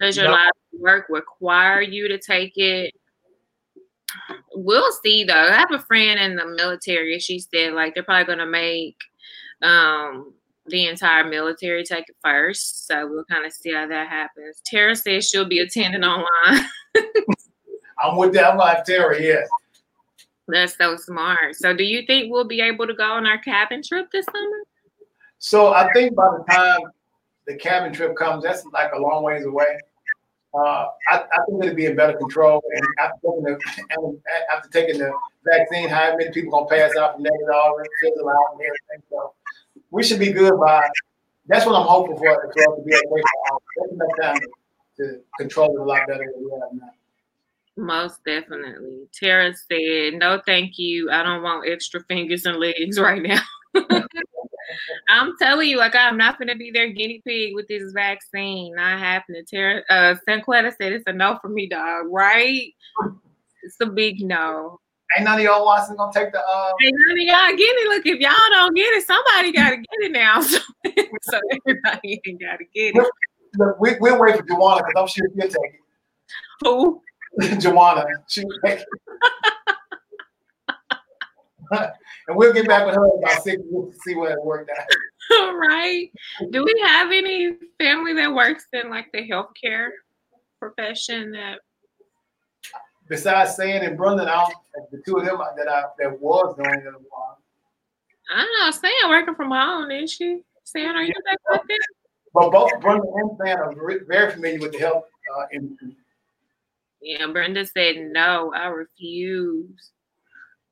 [0.00, 2.94] Does your line of work require you to take it?
[4.54, 5.34] We'll see though.
[5.34, 7.18] I have a friend in the military.
[7.18, 8.96] She said like they're probably gonna make
[9.62, 10.34] um
[10.66, 12.86] the entire military take it first.
[12.86, 14.60] So we'll kind of see how that happens.
[14.64, 16.66] Tara says she'll be attending online.
[18.02, 18.52] I'm with that.
[18.52, 19.48] I'm like Tara, yes.
[20.48, 21.56] That's so smart.
[21.56, 24.62] So do you think we'll be able to go on our cabin trip this summer?
[25.38, 26.80] So I think by the time
[27.46, 29.78] the cabin trip comes, that's like a long ways away.
[30.54, 32.62] Uh, I, I, think it'll be in better control.
[32.76, 34.20] And after taking the,
[34.54, 35.12] after taking the
[35.44, 39.02] vaccine, how many people gonna pass out from negative already fizzle out and everything.
[39.10, 39.32] So
[39.94, 40.86] we should be good by.
[41.46, 44.40] That's what I'm hoping for the club to be able to time
[44.96, 46.90] to control it a lot better than we have now.
[47.76, 49.08] Most definitely.
[49.12, 51.10] Tara said, "No, thank you.
[51.10, 53.40] I don't want extra fingers and legs right now."
[55.08, 58.74] I'm telling you, like I'm not gonna be their guinea pig with this vaccine.
[58.74, 59.44] Not happening.
[59.48, 62.72] Tara uh Sanquetta said it's a no for me, dog, right?
[63.62, 64.80] It's a big no.
[65.16, 67.88] Ain't none of y'all Watson gonna take the uh Ain't none of y'all get it.
[67.88, 70.42] Look, if y'all don't get it, somebody gotta get it now.
[71.22, 73.06] So, so everybody ain't gotta get it.
[73.56, 75.80] Look, we, we'll wait for Joanna because I'm sure she'll take it.
[76.62, 77.02] Who?
[77.58, 78.04] Joanna.
[78.28, 78.86] She will take it.
[82.28, 84.86] and we'll get back with her about six weeks to see what it worked out.
[85.38, 86.10] All right.
[86.50, 89.88] Do we have any family that works in like the healthcare
[90.60, 91.60] profession that
[93.08, 94.50] besides saying and Brandon, I
[94.90, 96.94] the two of them that I that was doing it
[98.30, 98.70] I don't know.
[98.70, 100.40] Stan working from home, isn't she?
[100.64, 101.78] Stan, are you back with?
[102.32, 103.74] But both Brenda and Stan are
[104.06, 105.04] very familiar with the health
[105.36, 105.96] uh, industry.
[107.00, 108.52] Yeah, Brenda said no.
[108.54, 109.90] I refuse.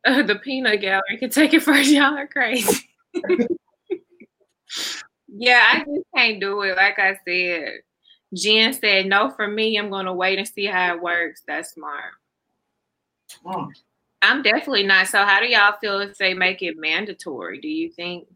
[0.05, 1.91] Uh, the peanut gallery can take it first.
[1.93, 2.89] Y'all are crazy.
[5.29, 6.77] yeah, I just can't do it.
[6.77, 7.81] Like I said,
[8.35, 9.77] Jen said no for me.
[9.77, 11.43] I'm gonna wait and see how it works.
[11.47, 12.15] That's smart.
[13.45, 13.73] Mm.
[14.23, 15.09] I'm definitely not.
[15.09, 17.61] So, how do y'all feel if they make it mandatory?
[17.61, 18.29] Do you think?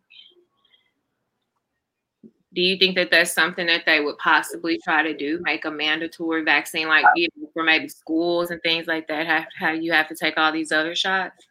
[2.54, 5.70] Do you think that that's something that they would possibly try to do, make a
[5.70, 9.26] mandatory vaccine, like you know, for maybe schools and things like that?
[9.26, 11.46] How, how you have to take all these other shots?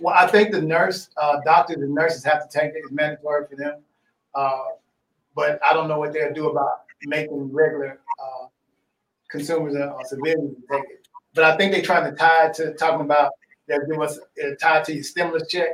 [0.00, 2.82] Well, I think the nurse, uh, doctors, and nurses have to take it.
[2.84, 3.82] It's mandatory for them.
[4.34, 4.64] Uh,
[5.34, 8.46] but I don't know what they'll do about making regular uh,
[9.30, 10.99] consumers or civilians take it.
[11.34, 13.32] But I think they're trying to tie it to talking about
[13.68, 15.68] that give us uh, tied to your stimulus check.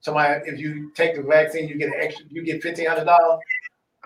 [0.00, 3.40] Somebody, if you take the vaccine, you get an extra, you get fifteen hundred dollars.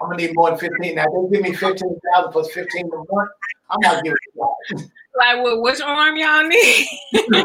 [0.01, 0.97] I'm gonna need more than fifteen.
[0.97, 3.31] Now they give me fifteen thousand plus fifteen a month.
[3.71, 4.91] I'm not giving it.
[5.17, 6.87] Like, well, which arm y'all need?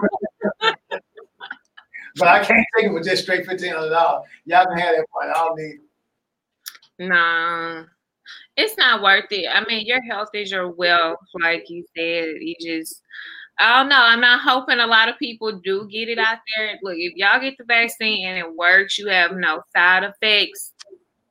[2.16, 4.28] but I can't take it with just straight fifteen hundred dollars.
[4.46, 5.30] Y'all can have that point.
[5.30, 5.80] I don't need.
[7.08, 7.84] Nah,
[8.60, 9.48] it's not worth it.
[9.52, 12.36] I mean, your health is your wealth, like you said.
[12.40, 13.02] You just
[13.60, 14.02] I don't know.
[14.02, 16.80] I'm not hoping a lot of people do get it out there.
[16.82, 20.72] Look, if y'all get the vaccine and it works, you have no side effects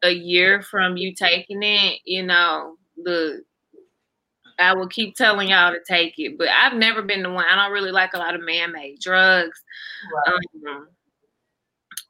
[0.03, 3.43] a year from you taking it, you know, the
[4.61, 6.37] I will keep telling y'all to take it.
[6.37, 7.45] But I've never been the one.
[7.45, 9.62] I don't really like a lot of man-made drugs.
[10.27, 10.35] Right.
[10.67, 10.88] Um,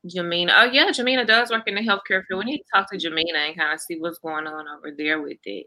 [0.07, 0.53] Jamina.
[0.55, 2.45] Oh yeah, Jamina does work in the healthcare field.
[2.45, 5.21] We need to talk to Jamina and kind of see what's going on over there
[5.21, 5.67] with it.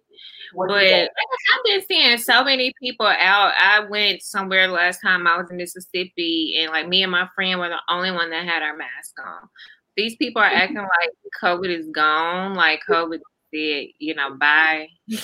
[0.53, 3.53] What but I've been seeing so many people out.
[3.59, 7.59] I went somewhere last time I was in Mississippi, and like me and my friend
[7.59, 9.49] were the only one that had our mask on.
[9.97, 11.11] These people are acting like
[11.43, 13.19] COVID is gone, like COVID
[13.53, 14.87] said, you know, bye.
[15.07, 15.19] Yeah,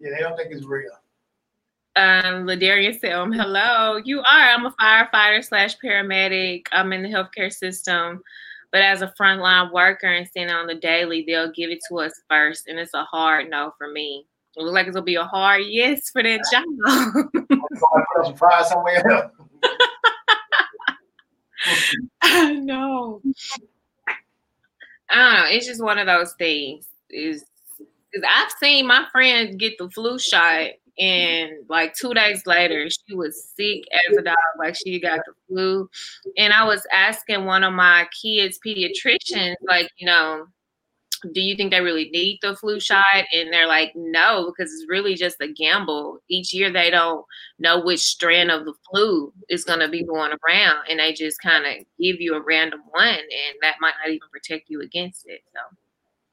[0.00, 0.92] they don't think it's real.
[1.96, 4.24] Um, Ladarius said, um, hello, you are.
[4.28, 6.66] I'm a firefighter slash paramedic.
[6.70, 8.22] I'm in the healthcare system.
[8.70, 12.12] But as a frontline worker and seeing on the daily, they'll give it to us
[12.28, 12.68] first.
[12.68, 14.26] And it's a hard no for me.
[14.56, 16.64] It looks like it'll be a hard yes for that job.
[18.36, 19.32] Try somewhere else.
[22.22, 23.22] I know.
[25.10, 25.44] I don't know.
[25.48, 26.88] It's just one of those things.
[27.08, 27.44] Is
[27.78, 33.14] because I've seen my friends get the flu shot and like two days later she
[33.14, 35.88] was sick as a dog like she got the flu.
[36.36, 40.46] And i was asking one of my kids pediatricians like you know
[41.32, 43.24] do you think they really need the flu shot?
[43.32, 46.18] And they're like no because it's really just a gamble.
[46.28, 47.24] Each year they don't
[47.58, 51.40] know which strand of the flu is going to be going around and they just
[51.40, 55.24] kind of give you a random one and that might not even protect you against
[55.26, 55.60] it so.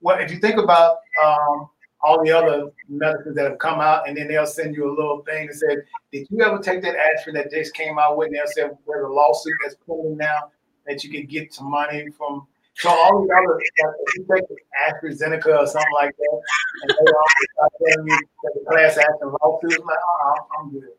[0.01, 1.69] Well if you think about um,
[2.03, 5.23] all the other medicines that have come out, and then they'll send you a little
[5.23, 5.77] thing that says,
[6.11, 9.05] "Did you ever take that aspirin that just came out with?" And they'll say, "There's
[9.05, 10.51] a lawsuit that's pending now
[10.85, 14.45] that you could get some money from." So all the other, like, if you take
[14.89, 16.41] AstraZeneca or something like that,
[16.81, 20.71] and they all start telling you that the class action lawsuit, I'm like, oh, I'm
[20.71, 20.89] good.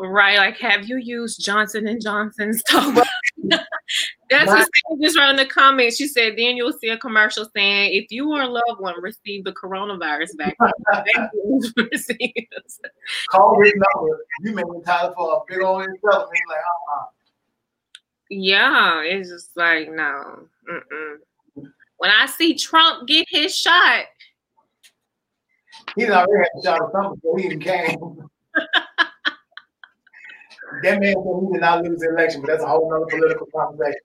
[0.00, 3.04] Right, like have you used Johnson and Johnson's talc?
[4.30, 5.96] That's what she just wrote in the comments.
[5.96, 9.46] She said, then you'll see a commercial saying, if you or a loved one received
[9.46, 10.54] the coronavirus vaccine,
[13.30, 14.24] call this number.
[14.42, 16.30] You may entitled for a big old settlement.
[16.48, 17.06] Like, uh-uh.
[18.30, 20.46] Yeah, it's just like no.
[20.70, 21.16] Mm-mm.
[21.96, 24.04] When I see Trump get his shot,
[25.96, 28.28] he's already had a shot of something before he even came.
[30.82, 33.46] that man said he did not lose the election, but that's a whole nother political
[33.54, 34.00] conversation.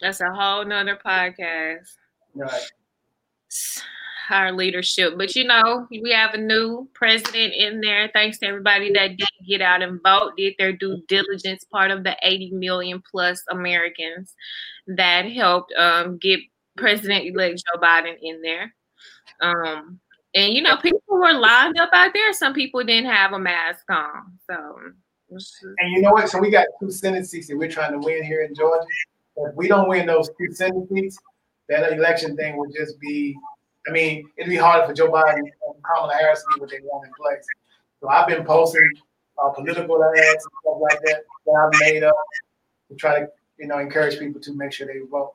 [0.00, 1.86] That's a whole nother podcast.
[2.34, 2.68] Right.
[4.30, 5.18] Our leadership.
[5.18, 8.10] But you know, we have a new president in there.
[8.12, 12.02] Thanks to everybody that did get out and vote, did their due diligence, part of
[12.02, 14.34] the 80 million plus Americans
[14.86, 16.40] that helped um, get
[16.76, 18.74] President elect Joe Biden in there.
[19.40, 20.00] Um,
[20.34, 22.32] and you know, people were lined up out there.
[22.32, 24.38] Some people didn't have a mask on.
[24.48, 24.76] So
[25.78, 26.28] and you know what?
[26.28, 28.86] So we got two Senate seats that we're trying to win here in Georgia.
[29.36, 31.18] If we don't win those two Senate seats,
[31.68, 33.36] that election thing would just be,
[33.88, 35.50] I mean, it'd be hard for Joe Biden and
[35.84, 37.44] Kamala Harris to get what they want in place.
[38.00, 38.88] So I've been posting
[39.42, 42.14] uh, political ads and stuff like that that I've made up
[42.88, 43.28] to try to,
[43.58, 45.34] you know, encourage people to make sure they vote.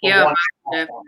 [0.00, 0.32] Yeah,
[0.72, 1.02] definitely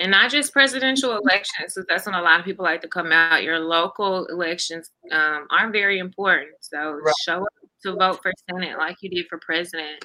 [0.00, 1.74] and not just presidential elections.
[1.74, 3.42] So that's when a lot of people like to come out.
[3.42, 6.52] Your local elections um, are very important.
[6.60, 7.14] So right.
[7.24, 10.04] show up to vote for Senate like you did for president.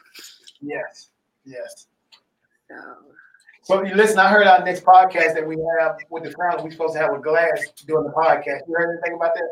[0.61, 1.09] Yes,
[1.45, 1.87] yes.
[2.69, 2.75] So.
[3.63, 6.63] So listen, I heard our next podcast that we have with the crown.
[6.63, 8.59] We're supposed to have a glass doing the podcast.
[8.67, 9.49] You heard anything about that?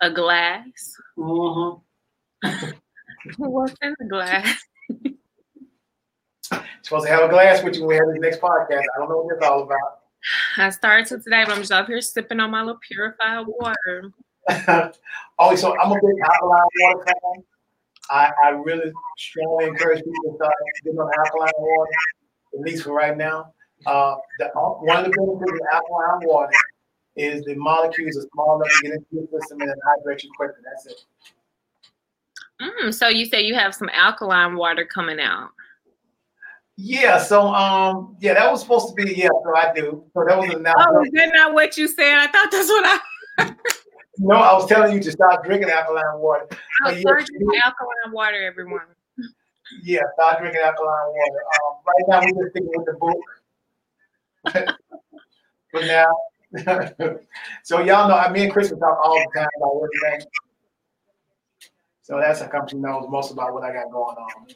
[0.00, 0.94] A glass.
[1.18, 2.70] Mm-hmm.
[3.38, 4.62] What's in the glass?
[6.82, 8.82] Supposed to have a glass with you when we have this next podcast.
[8.94, 10.00] I don't know what it's all about.
[10.56, 14.12] I started to today, but I'm just up here sipping on my little purified water.
[15.38, 17.44] oh, so I'm a big alkaline water fan.
[18.10, 20.52] I, I really strongly encourage people to start
[20.84, 21.90] getting on alkaline water,
[22.54, 23.52] at least for right now.
[23.86, 26.52] Uh, the, one of the benefits of alkaline water
[27.16, 30.60] is the molecules are small enough to get into your system and hydrate you quicker.
[30.64, 31.04] That's it.
[32.60, 35.50] Mm, so you say you have some alkaline water coming out.
[36.84, 39.28] Yeah, so um, yeah, that was supposed to be yeah.
[39.28, 40.04] So I do.
[40.12, 42.18] So that was an Oh, is that not what you said?
[42.18, 43.00] I thought that's what
[43.38, 43.54] I.
[44.18, 46.48] no, I was telling you to stop drinking alkaline water.
[46.84, 48.80] I was drinking alkaline water, everyone.
[49.84, 51.40] Yeah, stop drinking alkaline water.
[51.54, 53.20] Um, right now we're just sticking with the book.
[55.72, 56.10] but now,
[57.62, 60.26] so y'all know, I me and Chris we talk all the time about everything.
[62.02, 64.46] So that's how come she knows most about what I got going on.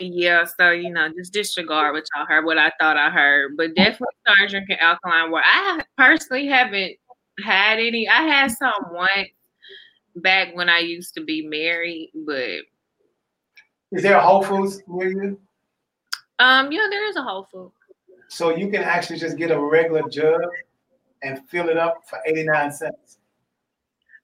[0.00, 3.74] Yeah, so you know, just disregard what y'all heard, what I thought I heard, but
[3.74, 5.44] definitely start drinking alkaline water.
[5.46, 6.96] I personally haven't
[7.44, 8.08] had any.
[8.08, 9.28] I had some once
[10.16, 12.60] back when I used to be married, but
[13.92, 15.40] is there a Whole Foods near you?
[16.38, 17.70] Um, yeah, there is a Whole Food.
[18.28, 20.40] So you can actually just get a regular jug
[21.22, 23.18] and fill it up for eighty nine cents.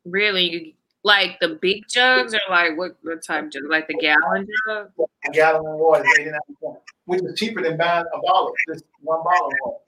[0.04, 0.76] Really,
[1.07, 3.62] like the big jugs or like what, what type jug?
[3.70, 4.90] Like the gallon jug?
[4.98, 9.22] A gallon of water 89 cents, which is cheaper than buying a bottle, just one
[9.22, 9.78] bottle of water.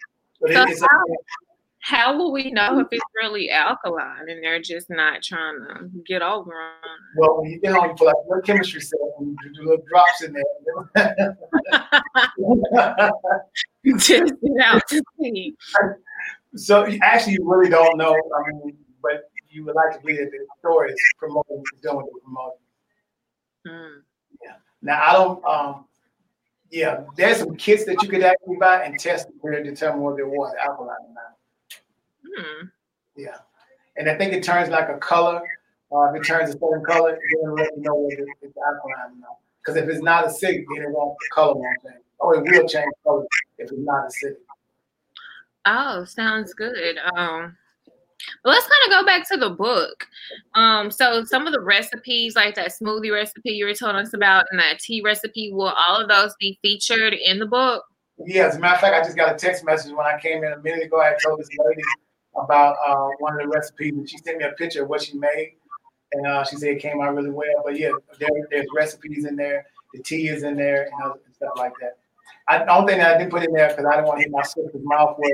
[0.41, 1.05] But so it, how,
[1.81, 6.23] how will we know if it's really alkaline and they're just not trying to get
[6.23, 10.23] over on Well, when you get home, like what chemistry said, you do little drops
[10.23, 10.45] in there.
[13.83, 15.57] It out to see.
[16.57, 18.11] So actually, you really don't know.
[18.15, 22.07] I mean, but you would like to believe that the store is promoting, doing what
[22.07, 22.59] they're promoting.
[23.67, 24.03] Mm.
[24.43, 24.57] Yeah.
[24.83, 25.45] Now I don't.
[25.45, 25.85] Um,
[26.71, 30.29] yeah, there's some kits that you could actually buy and test to determine whether it
[30.29, 31.37] was alkaline or not.
[32.39, 32.71] Mm.
[33.17, 33.39] Yeah,
[33.97, 35.43] and I think it turns like a color.
[35.91, 39.21] Uh, if it turns a certain color, then let you know whether it's alkaline or
[39.21, 39.39] not.
[39.65, 42.69] Because if it's not acidic, then it won't the color won't change, or it will
[42.69, 43.25] change color
[43.57, 44.37] if it's not a acidic.
[45.65, 46.99] Oh, sounds good.
[47.15, 47.57] Um,
[48.45, 50.07] let's kind of go back to the book.
[50.55, 54.47] Um, so some of the recipes, like that smoothie recipe you were telling us about,
[54.51, 57.85] and that tea recipe, will all of those be featured in the book?
[58.27, 60.43] Yeah, as a matter of fact, I just got a text message when I came
[60.43, 61.01] in a minute ago.
[61.01, 61.83] I told this lady
[62.37, 65.17] about uh, one of the recipes, and she sent me a picture of what she
[65.17, 65.55] made,
[66.13, 67.63] and uh, she said it came out really well.
[67.65, 71.53] But yeah, there, there's recipes in there, the tea is in there, and, other, stuff
[71.57, 71.99] like that.
[72.49, 74.43] I, thing that I didn't put in there because I didn't want to hit my
[74.43, 75.31] sister's mouth with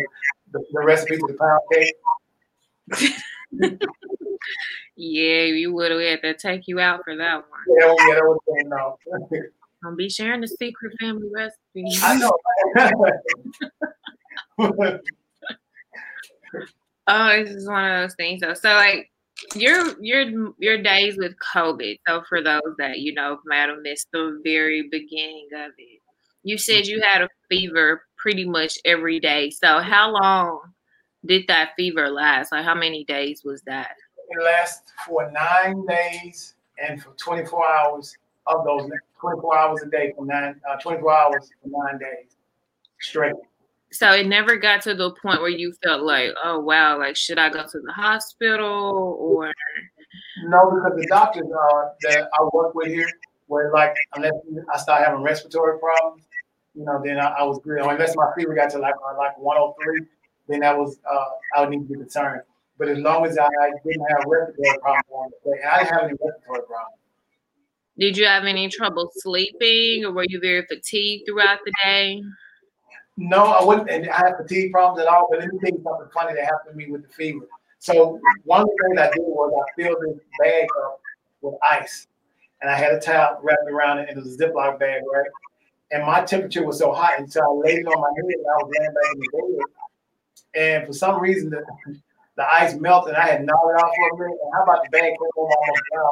[0.53, 1.95] the, the recipe to the pound cake.
[4.97, 7.61] Yeah, you would have had to take you out for that one.
[7.79, 8.99] Yeah, yeah, that been no.
[9.83, 11.85] Don't be sharing the secret family recipe.
[12.03, 12.33] I know.
[17.07, 18.41] oh, it's just one of those things.
[18.41, 18.55] Though.
[18.55, 19.11] So, like
[19.55, 21.99] your your your days with COVID.
[22.09, 26.01] So, for those that you know might have missed the very beginning of it,
[26.45, 29.51] you said you had a fever pretty much every day.
[29.51, 30.74] So, how long
[31.27, 32.53] did that fever last?
[32.53, 33.97] Like, how many days was that?
[34.31, 38.17] It lasted for nine days and for 24 hours
[38.47, 42.37] of those 24 hours a day for nine, uh, 24 hours for nine days
[43.01, 43.35] straight.
[43.93, 47.39] So it never got to the point where you felt like, oh wow, like should
[47.39, 49.53] I go to the hospital or?
[50.47, 53.09] No, because the doctors uh, that I work with here
[53.47, 54.33] were like, unless
[54.73, 56.25] I start having respiratory problems,
[56.75, 57.79] you know, then I, I was good.
[57.79, 60.07] Unless my fever got to like uh, like 103,
[60.49, 61.25] then that was uh,
[61.57, 62.43] I would need to be concerned.
[62.79, 63.49] But as long as I
[63.85, 66.99] didn't have respiratory problems, and I didn't have any respiratory problems.
[67.97, 72.23] Did you have any trouble sleeping, or were you very fatigued throughout the day?
[73.17, 73.89] No, I wouldn't.
[73.89, 75.29] And I had fatigue problems at all.
[75.31, 77.47] But let me tell you something funny that happened to me with the fever.
[77.79, 81.01] So one of the things I did was I filled this bag up
[81.43, 82.09] with ice,
[82.61, 85.31] and I had a towel wrapped around it, and it was a Ziploc bag, right?
[85.93, 88.47] And my temperature was so hot, and so I laid it on my head, and
[88.47, 89.29] I was laying back in the
[89.59, 89.67] bed.
[90.57, 91.65] And for some reason, the,
[92.37, 93.15] the ice melted.
[93.15, 94.39] I had gnawed it off for a minute.
[94.43, 96.11] And how about the bag came over almost down?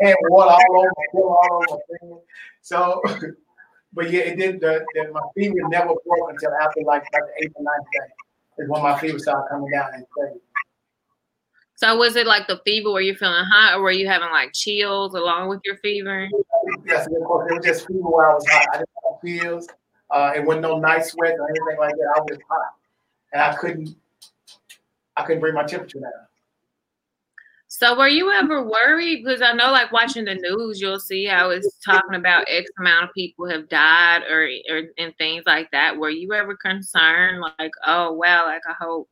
[0.00, 2.16] And water all over my all over my
[2.60, 3.02] So,
[3.92, 4.60] but yeah, it did.
[4.60, 8.62] The, the, my fever never broke until after like, like the eighth or ninth day
[8.64, 10.40] is when my fever started coming down and crazy.
[11.82, 14.52] So was it like the fever where you're feeling hot, or were you having like
[14.52, 16.28] chills along with your fever?
[16.86, 17.50] Yes, of course.
[17.50, 18.66] It was just fever where I was hot.
[18.72, 19.68] I didn't have chills.
[20.08, 22.14] Uh, it wasn't no night sweat or anything like that.
[22.16, 22.74] I was hot,
[23.32, 23.96] and I couldn't.
[25.16, 26.12] I couldn't bring my temperature down.
[27.66, 29.24] So were you ever worried?
[29.24, 33.08] Because I know, like watching the news, you'll see how it's talking about X amount
[33.08, 35.96] of people have died, or, or and things like that.
[35.96, 39.08] Were you ever concerned, like, oh well, like I hope,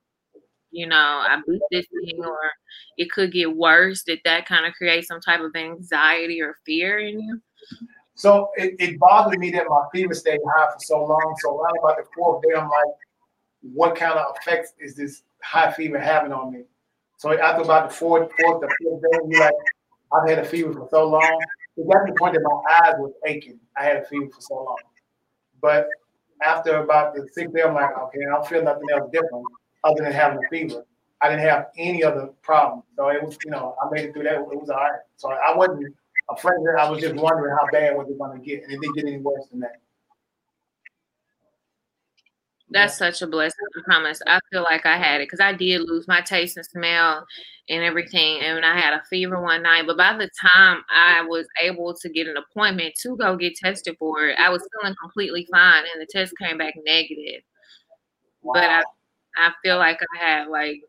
[0.71, 2.39] you know, I beat this thing, or
[2.97, 4.03] it could get worse?
[4.03, 7.41] Did that kind of create some type of anxiety or fear in you?
[8.15, 11.35] So it, it bothered me that my fever stayed high for so long.
[11.41, 12.95] So around about the fourth day, I'm like,
[13.63, 16.65] what kind of effects is this high fever having on me?
[17.17, 19.55] So after about the fourth, fourth, the fifth day, you like,
[20.13, 21.41] I've had a fever for so long.
[21.77, 23.61] It got to the point that my eyes were aching.
[23.77, 24.79] I had a fever for so long.
[25.61, 25.89] But
[26.43, 29.45] after about the sixth day, I'm like, okay, I don't feel nothing else different
[29.85, 30.85] other than having a fever.
[31.23, 32.83] I didn't have any other problem.
[32.97, 34.35] So it was, you know, I made it through that.
[34.35, 35.01] It was all right.
[35.17, 35.95] So I wasn't
[36.31, 38.63] afraid I was just wondering how bad was it going to get.
[38.63, 39.81] And it didn't get any worse than that.
[42.73, 43.59] That's such a blessing.
[43.77, 44.23] I promise.
[44.27, 47.27] I feel like I had it because I did lose my taste and smell
[47.69, 48.41] and everything.
[48.41, 49.87] And I had a fever one night.
[49.87, 53.97] But by the time I was able to get an appointment to go get tested
[53.99, 55.83] for it, I was feeling completely fine.
[55.93, 57.43] And the test came back negative.
[58.43, 58.55] Wow.
[58.55, 58.83] But I,
[59.37, 60.81] I feel like I had like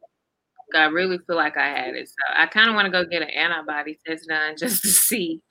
[0.74, 2.08] I really feel like I had it.
[2.08, 5.42] So I kind of want to go get an antibody test done just to see.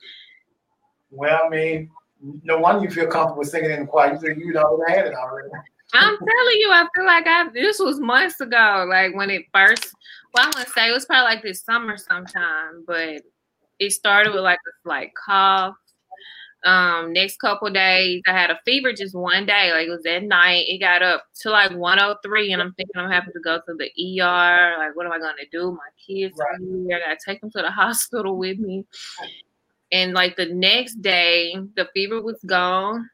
[1.09, 1.91] Well, I mean,
[2.43, 4.17] no wonder you feel comfortable singing in the choir.
[4.21, 5.49] You you know I had it already.
[5.93, 9.93] I'm telling you, I feel like I this was months ago, like when it first.
[10.33, 13.21] Well, I want to say it was probably like this summer sometime, but
[13.79, 15.75] it started with like a slight cough.
[16.63, 20.23] Um, next couple days, I had a fever just one day, like it was at
[20.23, 20.65] night.
[20.67, 24.21] It got up to like 103, and I'm thinking I'm having to go to the
[24.21, 24.77] ER.
[24.77, 25.71] Like, what am I gonna do?
[25.71, 26.47] My kids right.
[26.53, 26.97] are here.
[26.97, 28.85] I gotta take them to the hospital with me.
[29.91, 33.09] And like the next day, the fever was gone.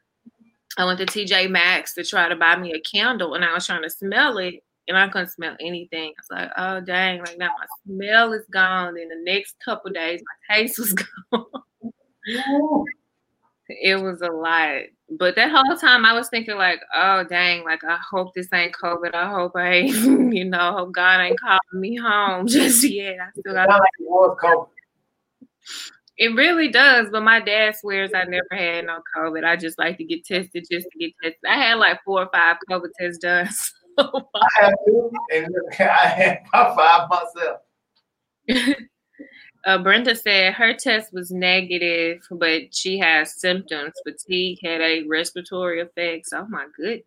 [0.76, 3.66] I went to TJ Maxx to try to buy me a candle and I was
[3.66, 6.12] trying to smell it and I couldn't smell anything.
[6.12, 8.94] I was like, oh dang, like now my smell is gone.
[8.94, 10.92] Then the next couple days my taste was
[11.32, 11.44] gone.
[13.68, 14.82] It was a lot.
[15.10, 18.74] But that whole time I was thinking like, oh dang, like I hope this ain't
[18.74, 19.14] COVID.
[19.14, 19.94] I hope I ain't,
[20.34, 23.16] you know, hope God ain't calling me home just yet.
[23.20, 24.66] I still got like it was COVID.
[26.20, 29.44] It really does, but my dad swears I never had no COVID.
[29.44, 31.38] I just like to get tested just to get tested.
[31.48, 33.48] I had like four or five COVID tests done.
[33.98, 35.48] So I had two, and
[35.80, 37.62] I had five myself.
[39.64, 46.32] Uh, Brenda said her test was negative, but she has symptoms: fatigue, headache, respiratory effects.
[46.32, 47.04] Oh my goodness.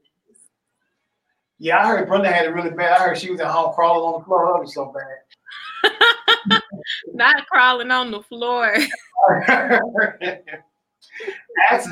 [1.60, 3.00] Yeah, I heard Brenda had it really bad.
[3.00, 4.60] I heard she was at home crawling on the floor.
[4.60, 6.62] Was so bad.
[7.14, 8.76] Not crawling on the floor.
[9.28, 9.80] Her,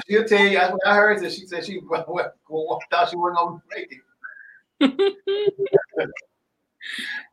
[0.10, 0.58] she'll tell you.
[0.58, 1.22] That's what I heard.
[1.22, 4.02] That she said she thought she wasn't gonna make
[4.82, 6.10] it.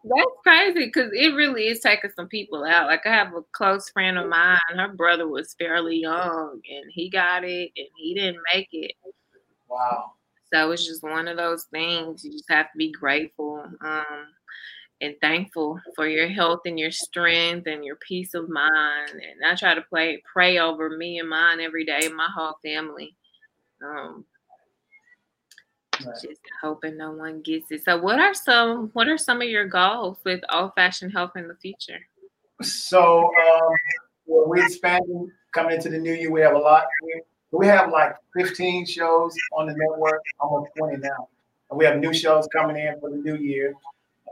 [0.05, 2.87] That's crazy because it really is taking some people out.
[2.87, 7.11] Like I have a close friend of mine, her brother was fairly young and he
[7.11, 8.93] got it and he didn't make it.
[9.69, 10.13] Wow.
[10.53, 12.25] So it's just one of those things.
[12.25, 14.27] You just have to be grateful um,
[15.01, 19.11] and thankful for your health and your strength and your peace of mind.
[19.11, 23.17] And I try to play pray over me and mine every day, my whole family.
[23.85, 24.25] Um,
[26.05, 26.15] Right.
[26.23, 27.85] Just hoping no one gets it.
[27.85, 31.49] So, what are some what are some of your goals with old fashioned health in
[31.49, 32.01] the future?
[32.63, 33.75] So, um,
[34.27, 36.31] well, we're expanding coming into the new year.
[36.31, 36.87] We have a lot.
[37.03, 37.23] We,
[37.53, 41.29] we have like 15 shows on the network, almost 20 now.
[41.71, 43.75] And we have new shows coming in for the new year.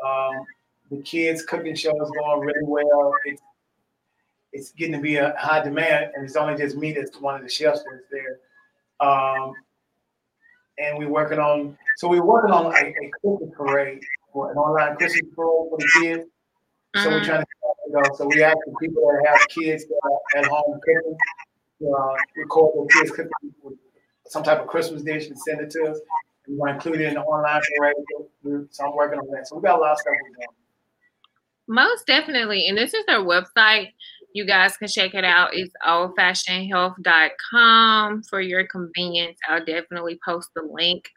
[0.05, 0.45] Um,
[0.91, 3.15] the kids cooking show is going really well.
[3.25, 3.43] It's
[4.53, 7.43] it's getting to be a high demand, and it's only just me that's one of
[7.43, 8.39] the chefs that's there.
[9.01, 9.53] Um,
[10.79, 11.77] and we're working on.
[11.99, 14.01] So we're working on a, a Christmas parade
[14.33, 16.25] for an online Christmas parade for the kids.
[16.97, 17.27] So we're mm-hmm.
[17.27, 17.47] trying to,
[17.87, 21.17] you know, so we ask the people that have kids that at home cooking,
[21.83, 23.79] uh, record their kids cooking
[24.29, 26.01] some type of Christmas dish and send it to us.
[26.49, 27.95] We want to include it in the online parade.
[28.71, 29.49] So I'm working on that.
[29.49, 30.49] So we got a lot of stuff we're doing.
[31.67, 32.69] Most definitely.
[32.69, 33.93] And this is their website.
[34.35, 35.55] You guys can check it out.
[35.55, 39.39] It's oldfashionedhealth.com for your convenience.
[39.49, 41.09] I'll definitely post the link.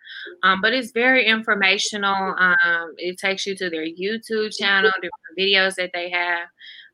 [0.43, 2.35] Um, but it's very informational.
[2.37, 6.47] Um, it takes you to their YouTube channel, different videos that they have.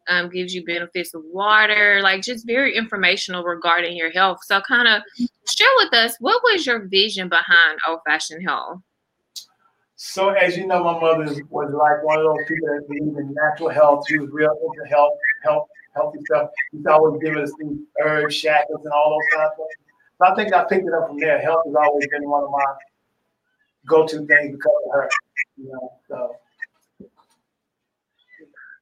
[0.09, 4.39] Um, gives you benefits of water, like just very informational regarding your health.
[4.43, 5.01] So, kind of
[5.49, 8.81] share with us what was your vision behind Old Fashioned Health?
[9.95, 13.33] So, as you know, my mother was like one of those people that believe in
[13.33, 14.03] natural health.
[14.09, 15.13] She was real into health,
[15.45, 16.49] health, healthy stuff.
[16.71, 19.69] He's always giving us these herbs, shackles, and all those kind of things.
[20.17, 21.39] So I think I picked it up from there.
[21.39, 22.65] Health has always been one of my
[23.87, 25.09] go-to things because of her.
[25.57, 26.35] You know, so.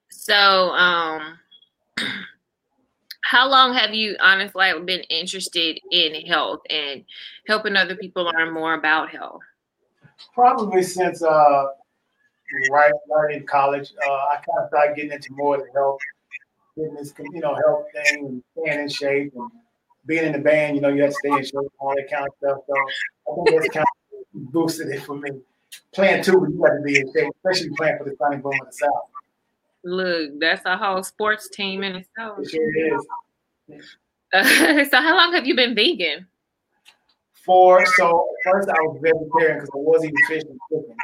[0.10, 1.40] So, um,
[3.22, 7.04] how long have you honestly been interested in health and
[7.48, 9.42] helping other people learn more about health?
[10.36, 11.66] Probably since uh,
[12.70, 15.62] right, right in college, uh, I kind of started getting into more of
[16.78, 19.52] health fitness, you know, health thing and staying in shape and
[20.06, 22.10] being in the band, you know, you have to stay in shape and all that
[22.10, 22.58] kind of stuff.
[22.68, 22.74] So
[23.32, 23.86] I think that's kind
[24.36, 25.30] of boosted it for me.
[25.94, 28.68] Playing too, you have to be in shape, especially playing for the Sonic Boom of
[28.68, 29.04] the South.
[29.84, 32.40] Look, that's a whole sports team in itself.
[32.40, 32.98] It sure
[33.70, 33.98] is.
[34.34, 36.28] Uh, so how long have you been vegan?
[37.34, 40.96] For so first I was vegetarian because I wasn't even fishing cooking.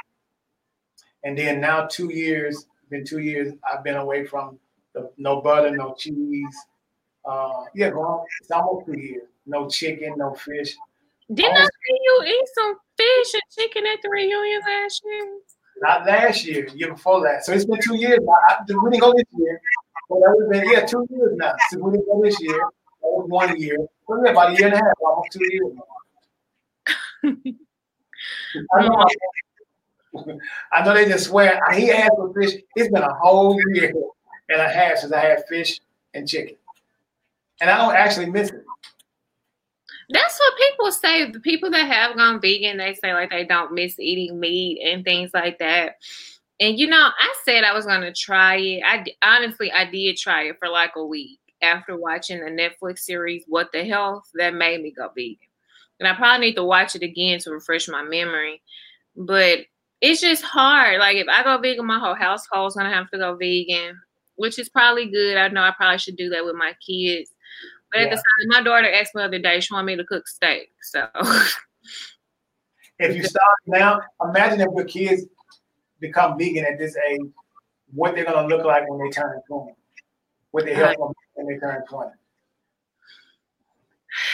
[1.23, 4.59] And then now two years, been two years, I've been away from
[5.17, 6.57] no butter, no cheese.
[7.27, 7.91] Uh, yeah,
[8.41, 9.23] it's almost years.
[9.45, 10.75] No chicken, no fish.
[11.33, 15.39] Didn't almost, I see you eat some fish and chicken at the reunion last year?
[15.81, 17.45] Not last year, year before last.
[17.45, 18.33] So it's been two years now.
[18.49, 19.61] I, we didn't go this year.
[20.09, 21.53] But that was been, yeah, two years now.
[21.69, 22.57] So we didn't go this year.
[22.57, 22.71] That
[23.01, 23.77] was one year.
[24.07, 25.83] So yeah, about a year and a half, almost two years now.
[28.73, 29.05] I, know,
[30.71, 31.59] I know they just swear.
[31.73, 32.61] He asked for fish.
[32.75, 33.93] It's been a whole year
[34.49, 35.79] and a half since I had fish
[36.13, 36.55] and chicken.
[37.59, 38.63] And I don't actually miss it.
[40.09, 41.31] That's what people say.
[41.31, 45.03] The people that have gone vegan, they say like they don't miss eating meat and
[45.03, 45.95] things like that.
[46.59, 48.83] And you know, I said I was gonna try it.
[48.85, 53.43] I honestly, I did try it for like a week after watching the Netflix series
[53.47, 55.37] "What the Health." That made me go vegan,
[55.99, 58.61] and I probably need to watch it again to refresh my memory.
[59.15, 59.65] But
[59.99, 60.99] it's just hard.
[60.99, 63.99] Like if I go vegan, my whole household's gonna have to go vegan
[64.37, 65.37] which is probably good.
[65.37, 67.31] I know I probably should do that with my kids.
[67.91, 68.05] But yeah.
[68.05, 70.27] at the time, my daughter asked me the other day, she wanted me to cook
[70.27, 70.71] steak.
[70.81, 71.07] So
[72.99, 75.25] if you start now, imagine if your kids
[75.99, 77.21] become vegan at this age,
[77.93, 79.73] what they're gonna look like when they turn 20.
[80.51, 82.11] What they help them when they turn 20.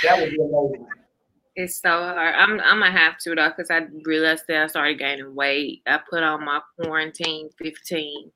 [0.03, 0.87] That would be amazing.
[1.55, 2.35] It's so hard.
[2.35, 5.83] I'm I'm gonna have to though, because I realized that I started gaining weight.
[5.85, 8.31] I put on my quarantine 15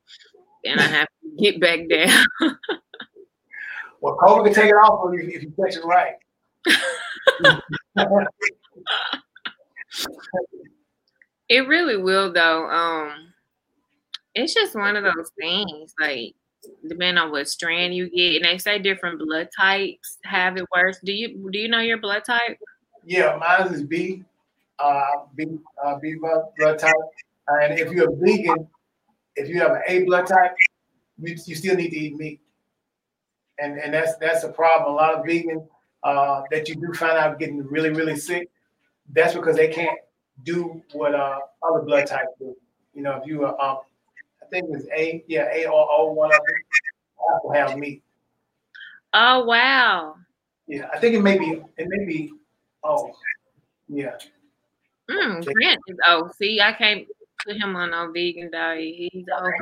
[0.65, 2.25] and I have to get back down.
[4.01, 6.15] well, COVID can take it off if you, if you catch it right.
[11.49, 12.69] it really will, though.
[12.69, 13.33] Um,
[14.35, 15.93] it's just one of those things.
[15.99, 16.35] Like
[16.87, 20.99] depending on what strand you get, and they say different blood types have it worse.
[21.03, 22.57] Do you do you know your blood type?
[23.05, 24.23] Yeah, mine is B,
[24.79, 25.01] uh,
[25.35, 25.45] B,
[25.83, 26.93] uh, B blood type.
[27.47, 28.67] And if you're vegan,
[29.37, 30.55] if you have an A blood type,
[31.19, 32.41] you, you still need to eat meat.
[33.59, 34.91] And and that's that's a problem.
[34.91, 35.67] A lot of vegans
[36.03, 38.49] uh, that you do find out getting really, really sick,
[39.13, 39.99] that's because they can't
[40.43, 42.55] do what uh, other blood types do.
[42.93, 43.79] You know, if you are, um,
[44.41, 48.03] I think it's A, yeah, A or O, one of them, will have meat.
[49.13, 50.15] Oh wow.
[50.67, 52.33] Yeah, I think it may be, it may be,
[52.83, 53.11] oh,
[53.87, 54.17] yeah.
[55.09, 57.07] Mm, Grant is, oh, see, I can't
[57.45, 58.95] put him on a vegan diet.
[59.11, 59.53] He's over.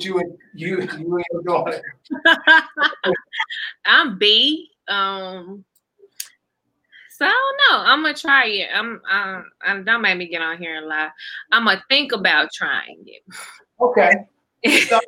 [0.00, 1.82] You and you, you and your daughter.
[3.84, 4.70] I'm B.
[4.88, 5.64] Um,
[7.10, 7.84] so I don't know.
[7.84, 8.68] I'm gonna try it.
[8.74, 11.10] I'm, um, I'm, don't make me get on here and lie.
[11.52, 13.22] I'm gonna think about trying it.
[13.80, 14.12] Okay.
[14.88, 14.98] so,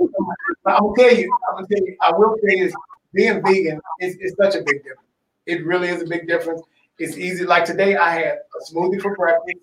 [0.66, 1.30] I'll tell you.
[1.48, 1.96] I'm gonna tell you.
[2.00, 2.74] I will say is
[3.14, 5.08] being vegan is, is such a big difference.
[5.46, 6.62] It really is a big difference.
[6.98, 7.44] It's easy.
[7.44, 9.56] Like today, I had a smoothie for breakfast.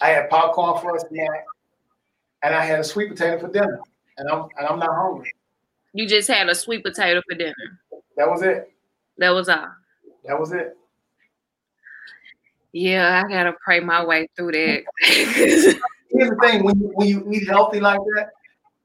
[0.00, 1.44] I had popcorn for a snack,
[2.42, 3.80] and I had a sweet potato for dinner.
[4.18, 5.32] And I'm and I'm not hungry.
[5.92, 7.80] You just had a sweet potato for dinner.
[8.16, 8.72] That was it.
[9.18, 9.68] That was all.
[10.24, 10.76] That was it.
[12.72, 14.82] Yeah, I gotta pray my way through that.
[15.00, 18.30] Here's the thing: when you, when you eat healthy like that,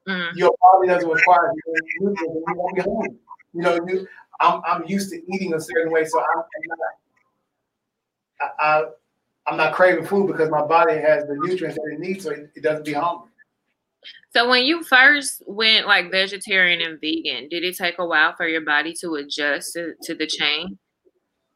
[0.07, 0.35] mm.
[0.35, 1.75] your body doesn't require you.
[1.99, 3.09] You won't be hungry.
[3.53, 4.07] You know, you,
[4.39, 6.79] I'm I'm used to eating a certain way, so I'm, I'm not.
[8.41, 8.83] I, I
[9.49, 12.51] I'm not craving food because my body has the nutrients that it needs, so it,
[12.55, 13.29] it doesn't be hungry.
[14.31, 18.47] So when you first went like vegetarian and vegan, did it take a while for
[18.47, 20.77] your body to adjust to, to the change?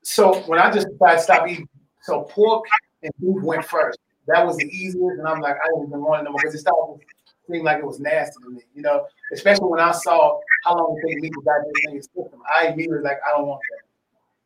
[0.01, 1.69] So when I just decided to stop eating,
[2.01, 2.65] so pork
[3.03, 3.99] and beef went first.
[4.27, 6.55] That was the easiest, and I'm like, I didn't even want it no more because
[6.55, 9.05] it started to seem like it was nasty to me, you know.
[9.31, 12.67] Especially when I saw how long it took me to digest in your system, I
[12.67, 13.85] immediately was like, I don't want that.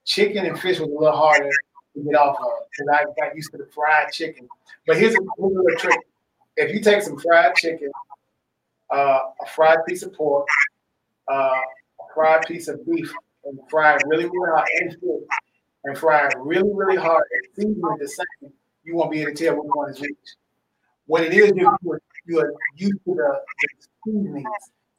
[0.03, 1.49] Chicken and fish was a little harder
[1.97, 4.47] to get off of because I got used to the fried chicken.
[4.85, 5.99] But here's a, little trick:
[6.55, 7.91] if you take some fried chicken,
[8.89, 10.47] uh, a fried piece of pork,
[11.27, 13.11] uh, a fried piece of beef,
[13.45, 15.27] and fry it really, really hard, and fish,
[15.85, 19.33] and fry it really, really hard, and season it the same, you won't be able
[19.33, 20.11] to tell which one is which.
[21.05, 24.47] What it is, you are, you are used to the, the seasonings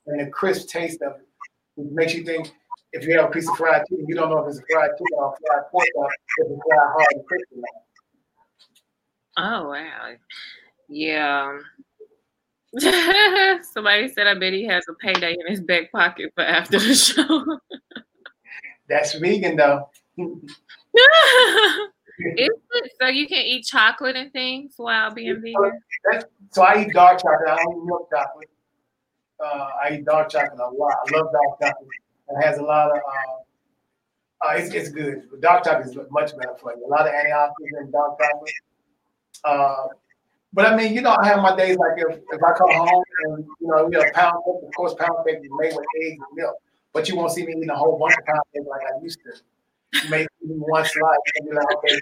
[0.06, 1.28] and the crisp taste of it.
[1.76, 2.52] It makes you think
[2.92, 4.90] if you have a piece of fried chicken, you don't know if it's a fried
[4.92, 7.60] chicken or fried pork or if it's fried hard and crispy.
[9.36, 10.14] Oh wow.
[10.88, 11.58] Yeah.
[13.72, 16.94] Somebody said I bet he has a payday in his back pocket for after the
[16.94, 17.58] show.
[18.88, 19.88] That's vegan though.
[20.18, 20.24] so
[23.06, 25.80] you can eat chocolate and things while being vegan?
[26.50, 27.48] so I eat dark chocolate.
[27.48, 28.48] I don't eat milk chocolate.
[29.40, 30.94] Uh, I eat dark chocolate a lot.
[31.06, 31.88] I love dark chocolate.
[32.30, 32.96] It has a lot of.
[32.96, 33.38] Uh,
[34.40, 35.22] uh, it's, it's good.
[35.40, 36.86] Dark chocolate is much better for you.
[36.86, 38.52] A lot of antioxidants in dark chocolate.
[39.44, 39.88] Uh,
[40.52, 43.02] but I mean, you know, I have my days like if, if I come home
[43.24, 46.18] and you know, we have pound cake, of course, pound cake is made with eggs
[46.18, 46.56] and milk,
[46.92, 49.18] but you won't see me eating a whole bunch of pound cake like I used
[49.24, 50.08] to.
[50.10, 52.00] Maybe one slice and be like, okay.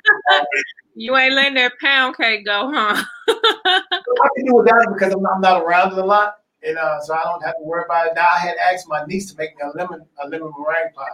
[0.94, 3.02] You ain't letting that pound cake go, huh?
[3.28, 7.00] I can do without it because I'm, I'm not around it a lot and uh,
[7.00, 8.12] so I don't have to worry about it.
[8.14, 11.08] Now I had asked my niece to make me a lemon a lemon meringue pie,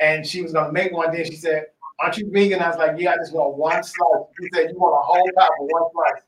[0.00, 1.12] and she was gonna make one.
[1.12, 1.66] Then she said,
[2.00, 4.78] "Aren't you vegan?" I was like, "Yeah, I just want one slice." She said, "You
[4.78, 6.22] want a whole pie for one slice?"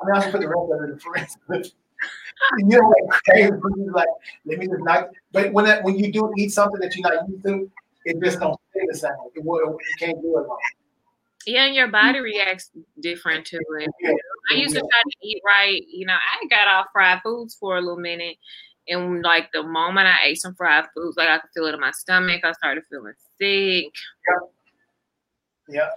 [0.00, 1.72] I mean, I just put the rest of it in the fridge.
[2.58, 3.50] you know, like crazy.
[3.92, 4.06] Like,
[4.46, 5.08] let me just not.
[5.32, 7.70] But when that, when you do eat something that you're not used to,
[8.04, 9.10] it just don't stay the same.
[9.34, 9.58] It will.
[9.58, 10.58] You can't do it long.
[11.46, 12.70] Yeah, and your body reacts
[13.00, 13.90] different to it.
[14.50, 15.82] I used to try to eat right.
[15.88, 18.36] You know, I got off fried foods for a little minute.
[18.88, 21.80] And like the moment I ate some fried foods, like I could feel it in
[21.80, 22.44] my stomach.
[22.44, 23.92] I started feeling sick.
[24.28, 24.38] Yeah.
[25.68, 25.90] Yeah.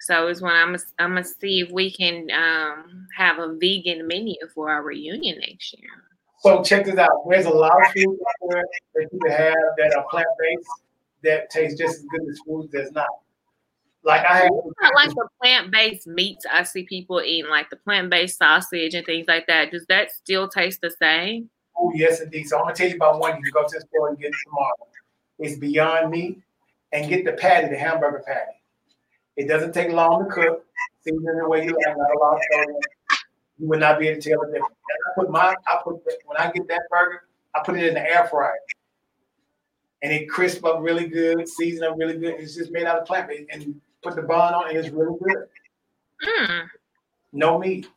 [0.00, 4.34] So it's when I'm I'm gonna see if we can um, have a vegan menu
[4.52, 5.90] for our reunion next year.
[6.40, 7.24] So check this out.
[7.28, 8.64] There's a lot of foods out there
[8.94, 10.68] that you can have that are plant based
[11.22, 13.06] that taste just as good as foods that's not.
[14.04, 14.50] Like I have
[14.96, 19.46] like the plant-based meats I see people eating, like the plant-based sausage and things like
[19.46, 19.70] that.
[19.70, 21.48] Does that still taste the same?
[21.78, 22.48] Oh yes, indeed.
[22.48, 24.28] So I'm gonna tell you about one you can go to the store and get
[24.28, 24.88] it tomorrow.
[25.38, 26.40] It's Beyond Meat,
[26.92, 28.52] and get the patty, the hamburger patty.
[29.36, 30.64] It doesn't take long to cook.
[31.04, 32.80] Season the way you like, not a lot of sodium.
[33.58, 34.74] You would not be able to tell the difference.
[34.88, 37.22] And I put my, I put the, when I get that burger,
[37.54, 38.54] I put it in the air fryer,
[40.02, 42.34] and it crisp up really good, season up really good.
[42.38, 45.18] It's just made out of plant based and put the bun on, and it's really
[45.22, 45.48] good.
[46.26, 46.68] Mm.
[47.32, 47.88] No meat.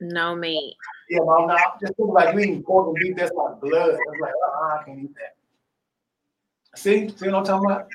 [0.00, 0.76] No meat.
[1.10, 3.16] Yeah, well, now just think like you eating pork and beef.
[3.16, 3.90] That's like blood.
[3.90, 6.78] It's like, uh-uh, I can't eat that.
[6.78, 7.88] See, see what I'm talking about?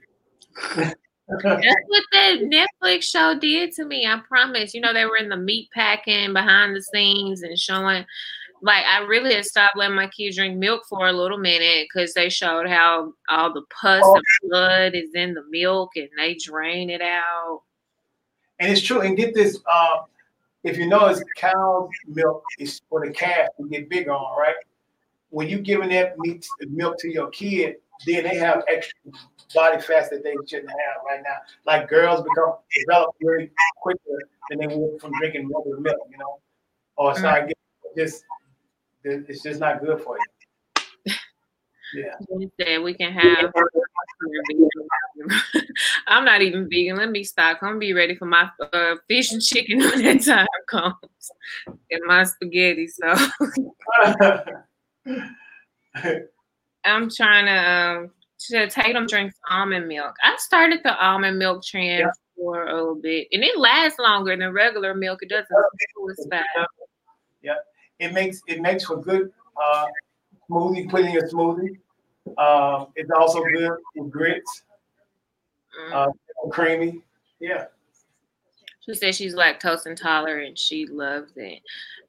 [1.28, 4.08] That's what that Netflix show did to me.
[4.08, 4.74] I promise.
[4.74, 8.06] You know, they were in the meat packing behind the scenes and showing
[8.62, 12.14] like I really had stopped letting my kids drink milk for a little minute because
[12.14, 14.16] they showed how all the pus oh.
[14.16, 17.62] and blood is in the milk and they drain it out.
[18.60, 19.02] And it's true.
[19.02, 20.06] And get this, um,
[20.64, 24.56] if you notice, cow milk is for the calf to get bigger on, right?
[25.30, 29.00] When you giving that meat milk to your kid, then they have extra
[29.54, 31.38] body fat that they shouldn't have right now.
[31.66, 34.00] Like girls become develop very quicker
[34.50, 36.40] than they would from drinking regular milk, you know,
[36.98, 37.56] or start getting
[37.98, 38.24] just
[39.04, 41.14] it's just not good for you.
[41.94, 42.16] Yeah.
[42.84, 43.52] We can have.
[46.08, 46.98] I'm not even vegan.
[46.98, 47.60] Let me stop.
[47.62, 51.32] I'm gonna be ready for my uh, fish and chicken when that time comes,
[51.68, 52.88] and my spaghetti.
[52.88, 53.14] So
[56.86, 57.72] I'm trying to.
[57.72, 58.12] Um,
[58.48, 60.16] to Tatum drinks almond milk.
[60.24, 62.12] I started the almond milk trend yeah.
[62.38, 65.22] for a little bit, and it lasts longer than regular milk.
[65.22, 65.50] It doesn't
[66.30, 66.48] fast.
[67.42, 67.56] Yeah
[68.00, 69.32] it makes it makes for good
[69.62, 69.86] uh,
[70.50, 70.90] smoothie.
[70.90, 71.78] Put in your smoothie.
[72.38, 74.64] Um, it's also good with grits.
[75.80, 75.94] Mm.
[75.94, 76.12] Uh,
[76.50, 77.02] creamy.
[77.40, 77.66] Yeah.
[78.82, 80.58] She said she's lactose intolerant.
[80.58, 81.62] She loves it.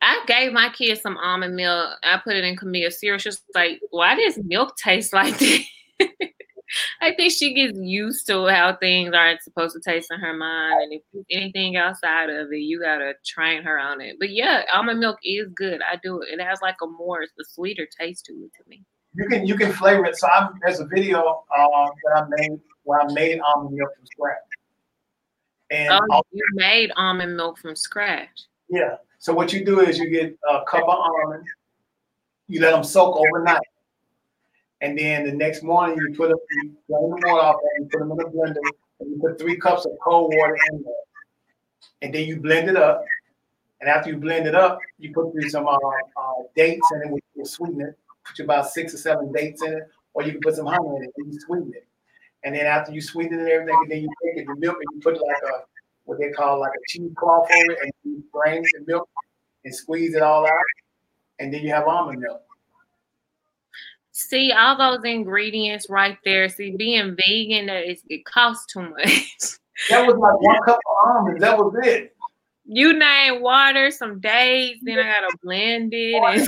[0.03, 1.99] I gave my kids some almond milk.
[2.03, 3.19] I put it in Camille cereal.
[3.19, 5.67] She's like, why does milk taste like this?
[7.01, 10.83] I think she gets used to how things aren't supposed to taste in her mind,
[10.83, 14.17] and if anything outside of it, you gotta train her on it.
[14.19, 15.81] But yeah, almond milk is good.
[15.83, 16.29] I do it.
[16.31, 18.85] It has like a more, it's a sweeter taste to it to me.
[19.15, 20.17] You can you can flavor it.
[20.17, 24.07] So I'm, there's a video uh, that I made where I made almond milk from
[24.07, 24.37] scratch.
[25.71, 28.47] And oh, you made almond milk from scratch.
[28.69, 28.97] Yeah.
[29.19, 31.47] So what you do is you get a cup of almonds,
[32.49, 33.61] you let them soak overnight
[34.81, 37.91] and then the next morning you put them, you drain the water off and you
[37.91, 38.57] put them in a blender,
[39.01, 40.95] and you put three cups of cold water in there.
[42.03, 43.05] And then you blend it up.
[43.81, 47.11] And after you blend it up, you put through some uh, uh, dates in it,
[47.11, 47.99] which will sweeten it.
[48.25, 51.05] Put about six or seven dates in it, or you can put some honey in
[51.05, 51.87] it and you sweeten it.
[52.45, 54.77] And then after you sweeten it and everything, and then you take it, the milk,
[54.77, 55.65] and you put like a
[56.05, 59.09] what they call like a cheesecloth over it, and you drain the milk
[59.65, 60.59] and squeeze it all out,
[61.39, 62.43] and then you have almond milk.
[64.13, 66.49] See all those ingredients right there.
[66.49, 69.57] See, being vegan, that is, it costs too much.
[69.89, 71.41] That was like one cup of almonds.
[71.41, 72.15] That was it.
[72.67, 76.23] You name water, some days, then I gotta blend it.
[76.23, 76.47] And...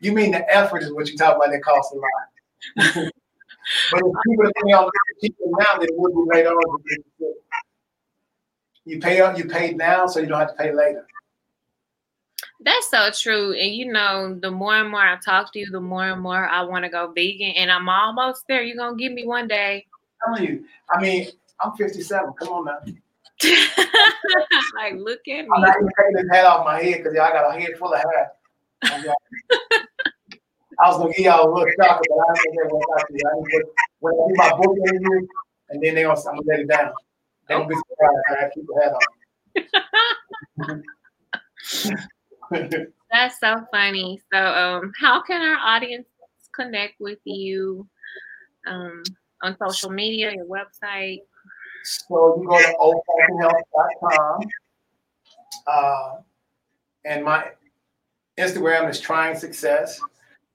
[0.00, 1.50] you mean the effort is what you talk about?
[1.52, 2.02] That costs a lot.
[3.92, 6.80] but if people on cheaper now, then it would be later on.
[8.84, 11.06] You pay up, you pay now, so you don't have to pay later.
[12.66, 13.52] That's so true.
[13.52, 16.48] And you know, the more and more I talk to you, the more and more
[16.48, 17.52] I want to go vegan.
[17.52, 18.60] And I'm almost there.
[18.60, 19.86] You're gonna give me one day.
[20.26, 20.64] I'm telling you.
[20.90, 21.28] I mean,
[21.60, 22.32] I'm 57.
[22.40, 22.78] Come on now.
[24.74, 25.50] like, look at me.
[25.54, 27.94] I'm not even taking this hat off my head because I got a head full
[27.94, 28.32] of hair.
[28.82, 29.14] I
[30.88, 33.20] was gonna give y'all a little shocker, but I didn't think that out to you.
[33.26, 35.20] I didn't when I do my book interview,
[35.70, 36.92] and then they gonna I'm gonna let it down.
[37.48, 38.92] They gonna be surprised I keep the hat
[40.68, 40.82] on.
[43.10, 44.20] That's so funny.
[44.32, 46.06] So, um, how can our audience
[46.54, 47.86] connect with you
[48.66, 49.02] um,
[49.42, 51.20] on social media, your website?
[51.84, 54.40] So you go to oldfashionedhealth.com.
[55.66, 56.10] Uh,
[57.04, 57.50] and my
[58.38, 60.00] Instagram is trying success.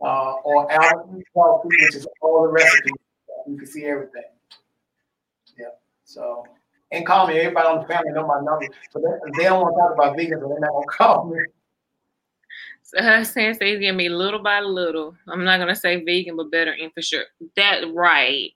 [0.01, 2.91] Uh, or Healthy, which is all the recipes.
[3.47, 4.23] You can see everything.
[5.57, 5.67] Yeah.
[6.03, 6.43] So
[6.91, 7.39] and call me.
[7.39, 8.65] Everybody on the family know my number.
[8.91, 11.39] So they, they don't want to talk about vegans, so they're not gonna call me
[12.95, 15.15] her saying say gonna be little by little.
[15.27, 17.23] I'm not gonna say vegan, but better in for sure.
[17.55, 18.51] That right.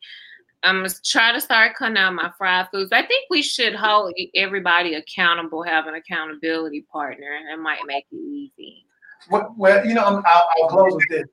[0.63, 2.91] I'm gonna try to start cutting out my fried foods.
[2.91, 7.39] I think we should hold everybody accountable, have an accountability partner.
[7.49, 8.85] That might make it easy.
[9.29, 11.27] Well, you know, I'll, I'll close with this.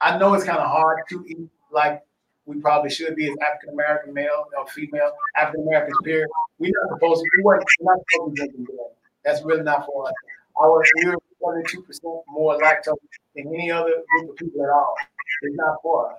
[0.00, 2.02] I know it's kind of hard to eat like
[2.46, 6.28] we probably should be as African American male or female, African Americans, period.
[6.58, 8.76] We're not supposed to, we're not supposed to be drinking.
[9.24, 10.14] That's really not for us.
[10.60, 12.96] Our, we're 22% more lactose
[13.34, 14.94] than any other group of people at all.
[15.42, 16.18] It's not for us.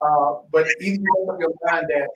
[0.00, 2.08] Uh, but you make up your mind that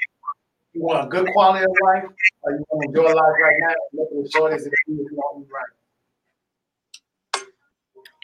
[0.73, 2.05] you want a good quality of life
[2.43, 4.69] or you want to enjoy life right now and look at the short as it
[4.69, 7.45] is if you don't right.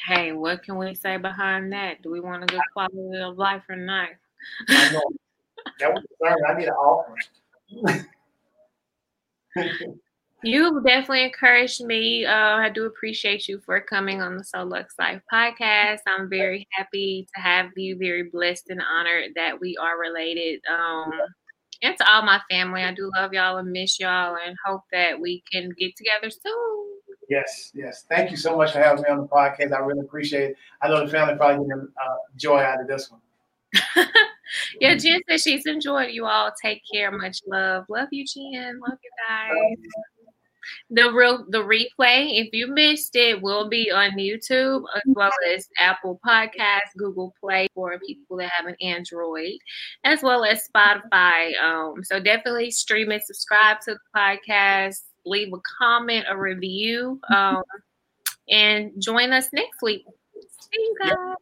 [0.07, 2.03] Hey, what can we say behind that?
[2.03, 4.09] Do we want a good quality of life or not?
[4.69, 5.03] I know.
[5.81, 6.45] That was concerned.
[6.49, 7.15] I need an offer.
[10.43, 12.25] You definitely encouraged me.
[12.25, 15.99] Uh, I do appreciate you for coming on the So Lux Life podcast.
[16.07, 20.61] I'm very happy to have you, very blessed and honored that we are related.
[20.71, 21.11] Um,
[21.83, 25.19] and to all my family, I do love y'all and miss y'all and hope that
[25.21, 26.87] we can get together soon.
[27.29, 28.05] Yes, yes.
[28.09, 29.73] Thank you so much for having me on the podcast.
[29.73, 30.57] I really appreciate it.
[30.81, 33.21] I know the family probably getting uh, joy out of this one.
[34.81, 36.53] yeah, Jen says she's enjoyed you all.
[36.63, 37.11] Take care.
[37.11, 37.85] Much love.
[37.89, 38.81] Love you, Jen.
[38.81, 39.77] Love you guys.
[40.91, 45.69] The real the replay, if you missed it, will be on YouTube as well as
[45.79, 49.59] Apple Podcasts, Google Play for people that have an Android,
[50.05, 51.59] as well as Spotify.
[51.61, 57.63] Um, so definitely stream it, subscribe to the podcast, leave a comment, a review, um,
[58.49, 60.05] and join us next week.
[60.61, 61.37] See you guys.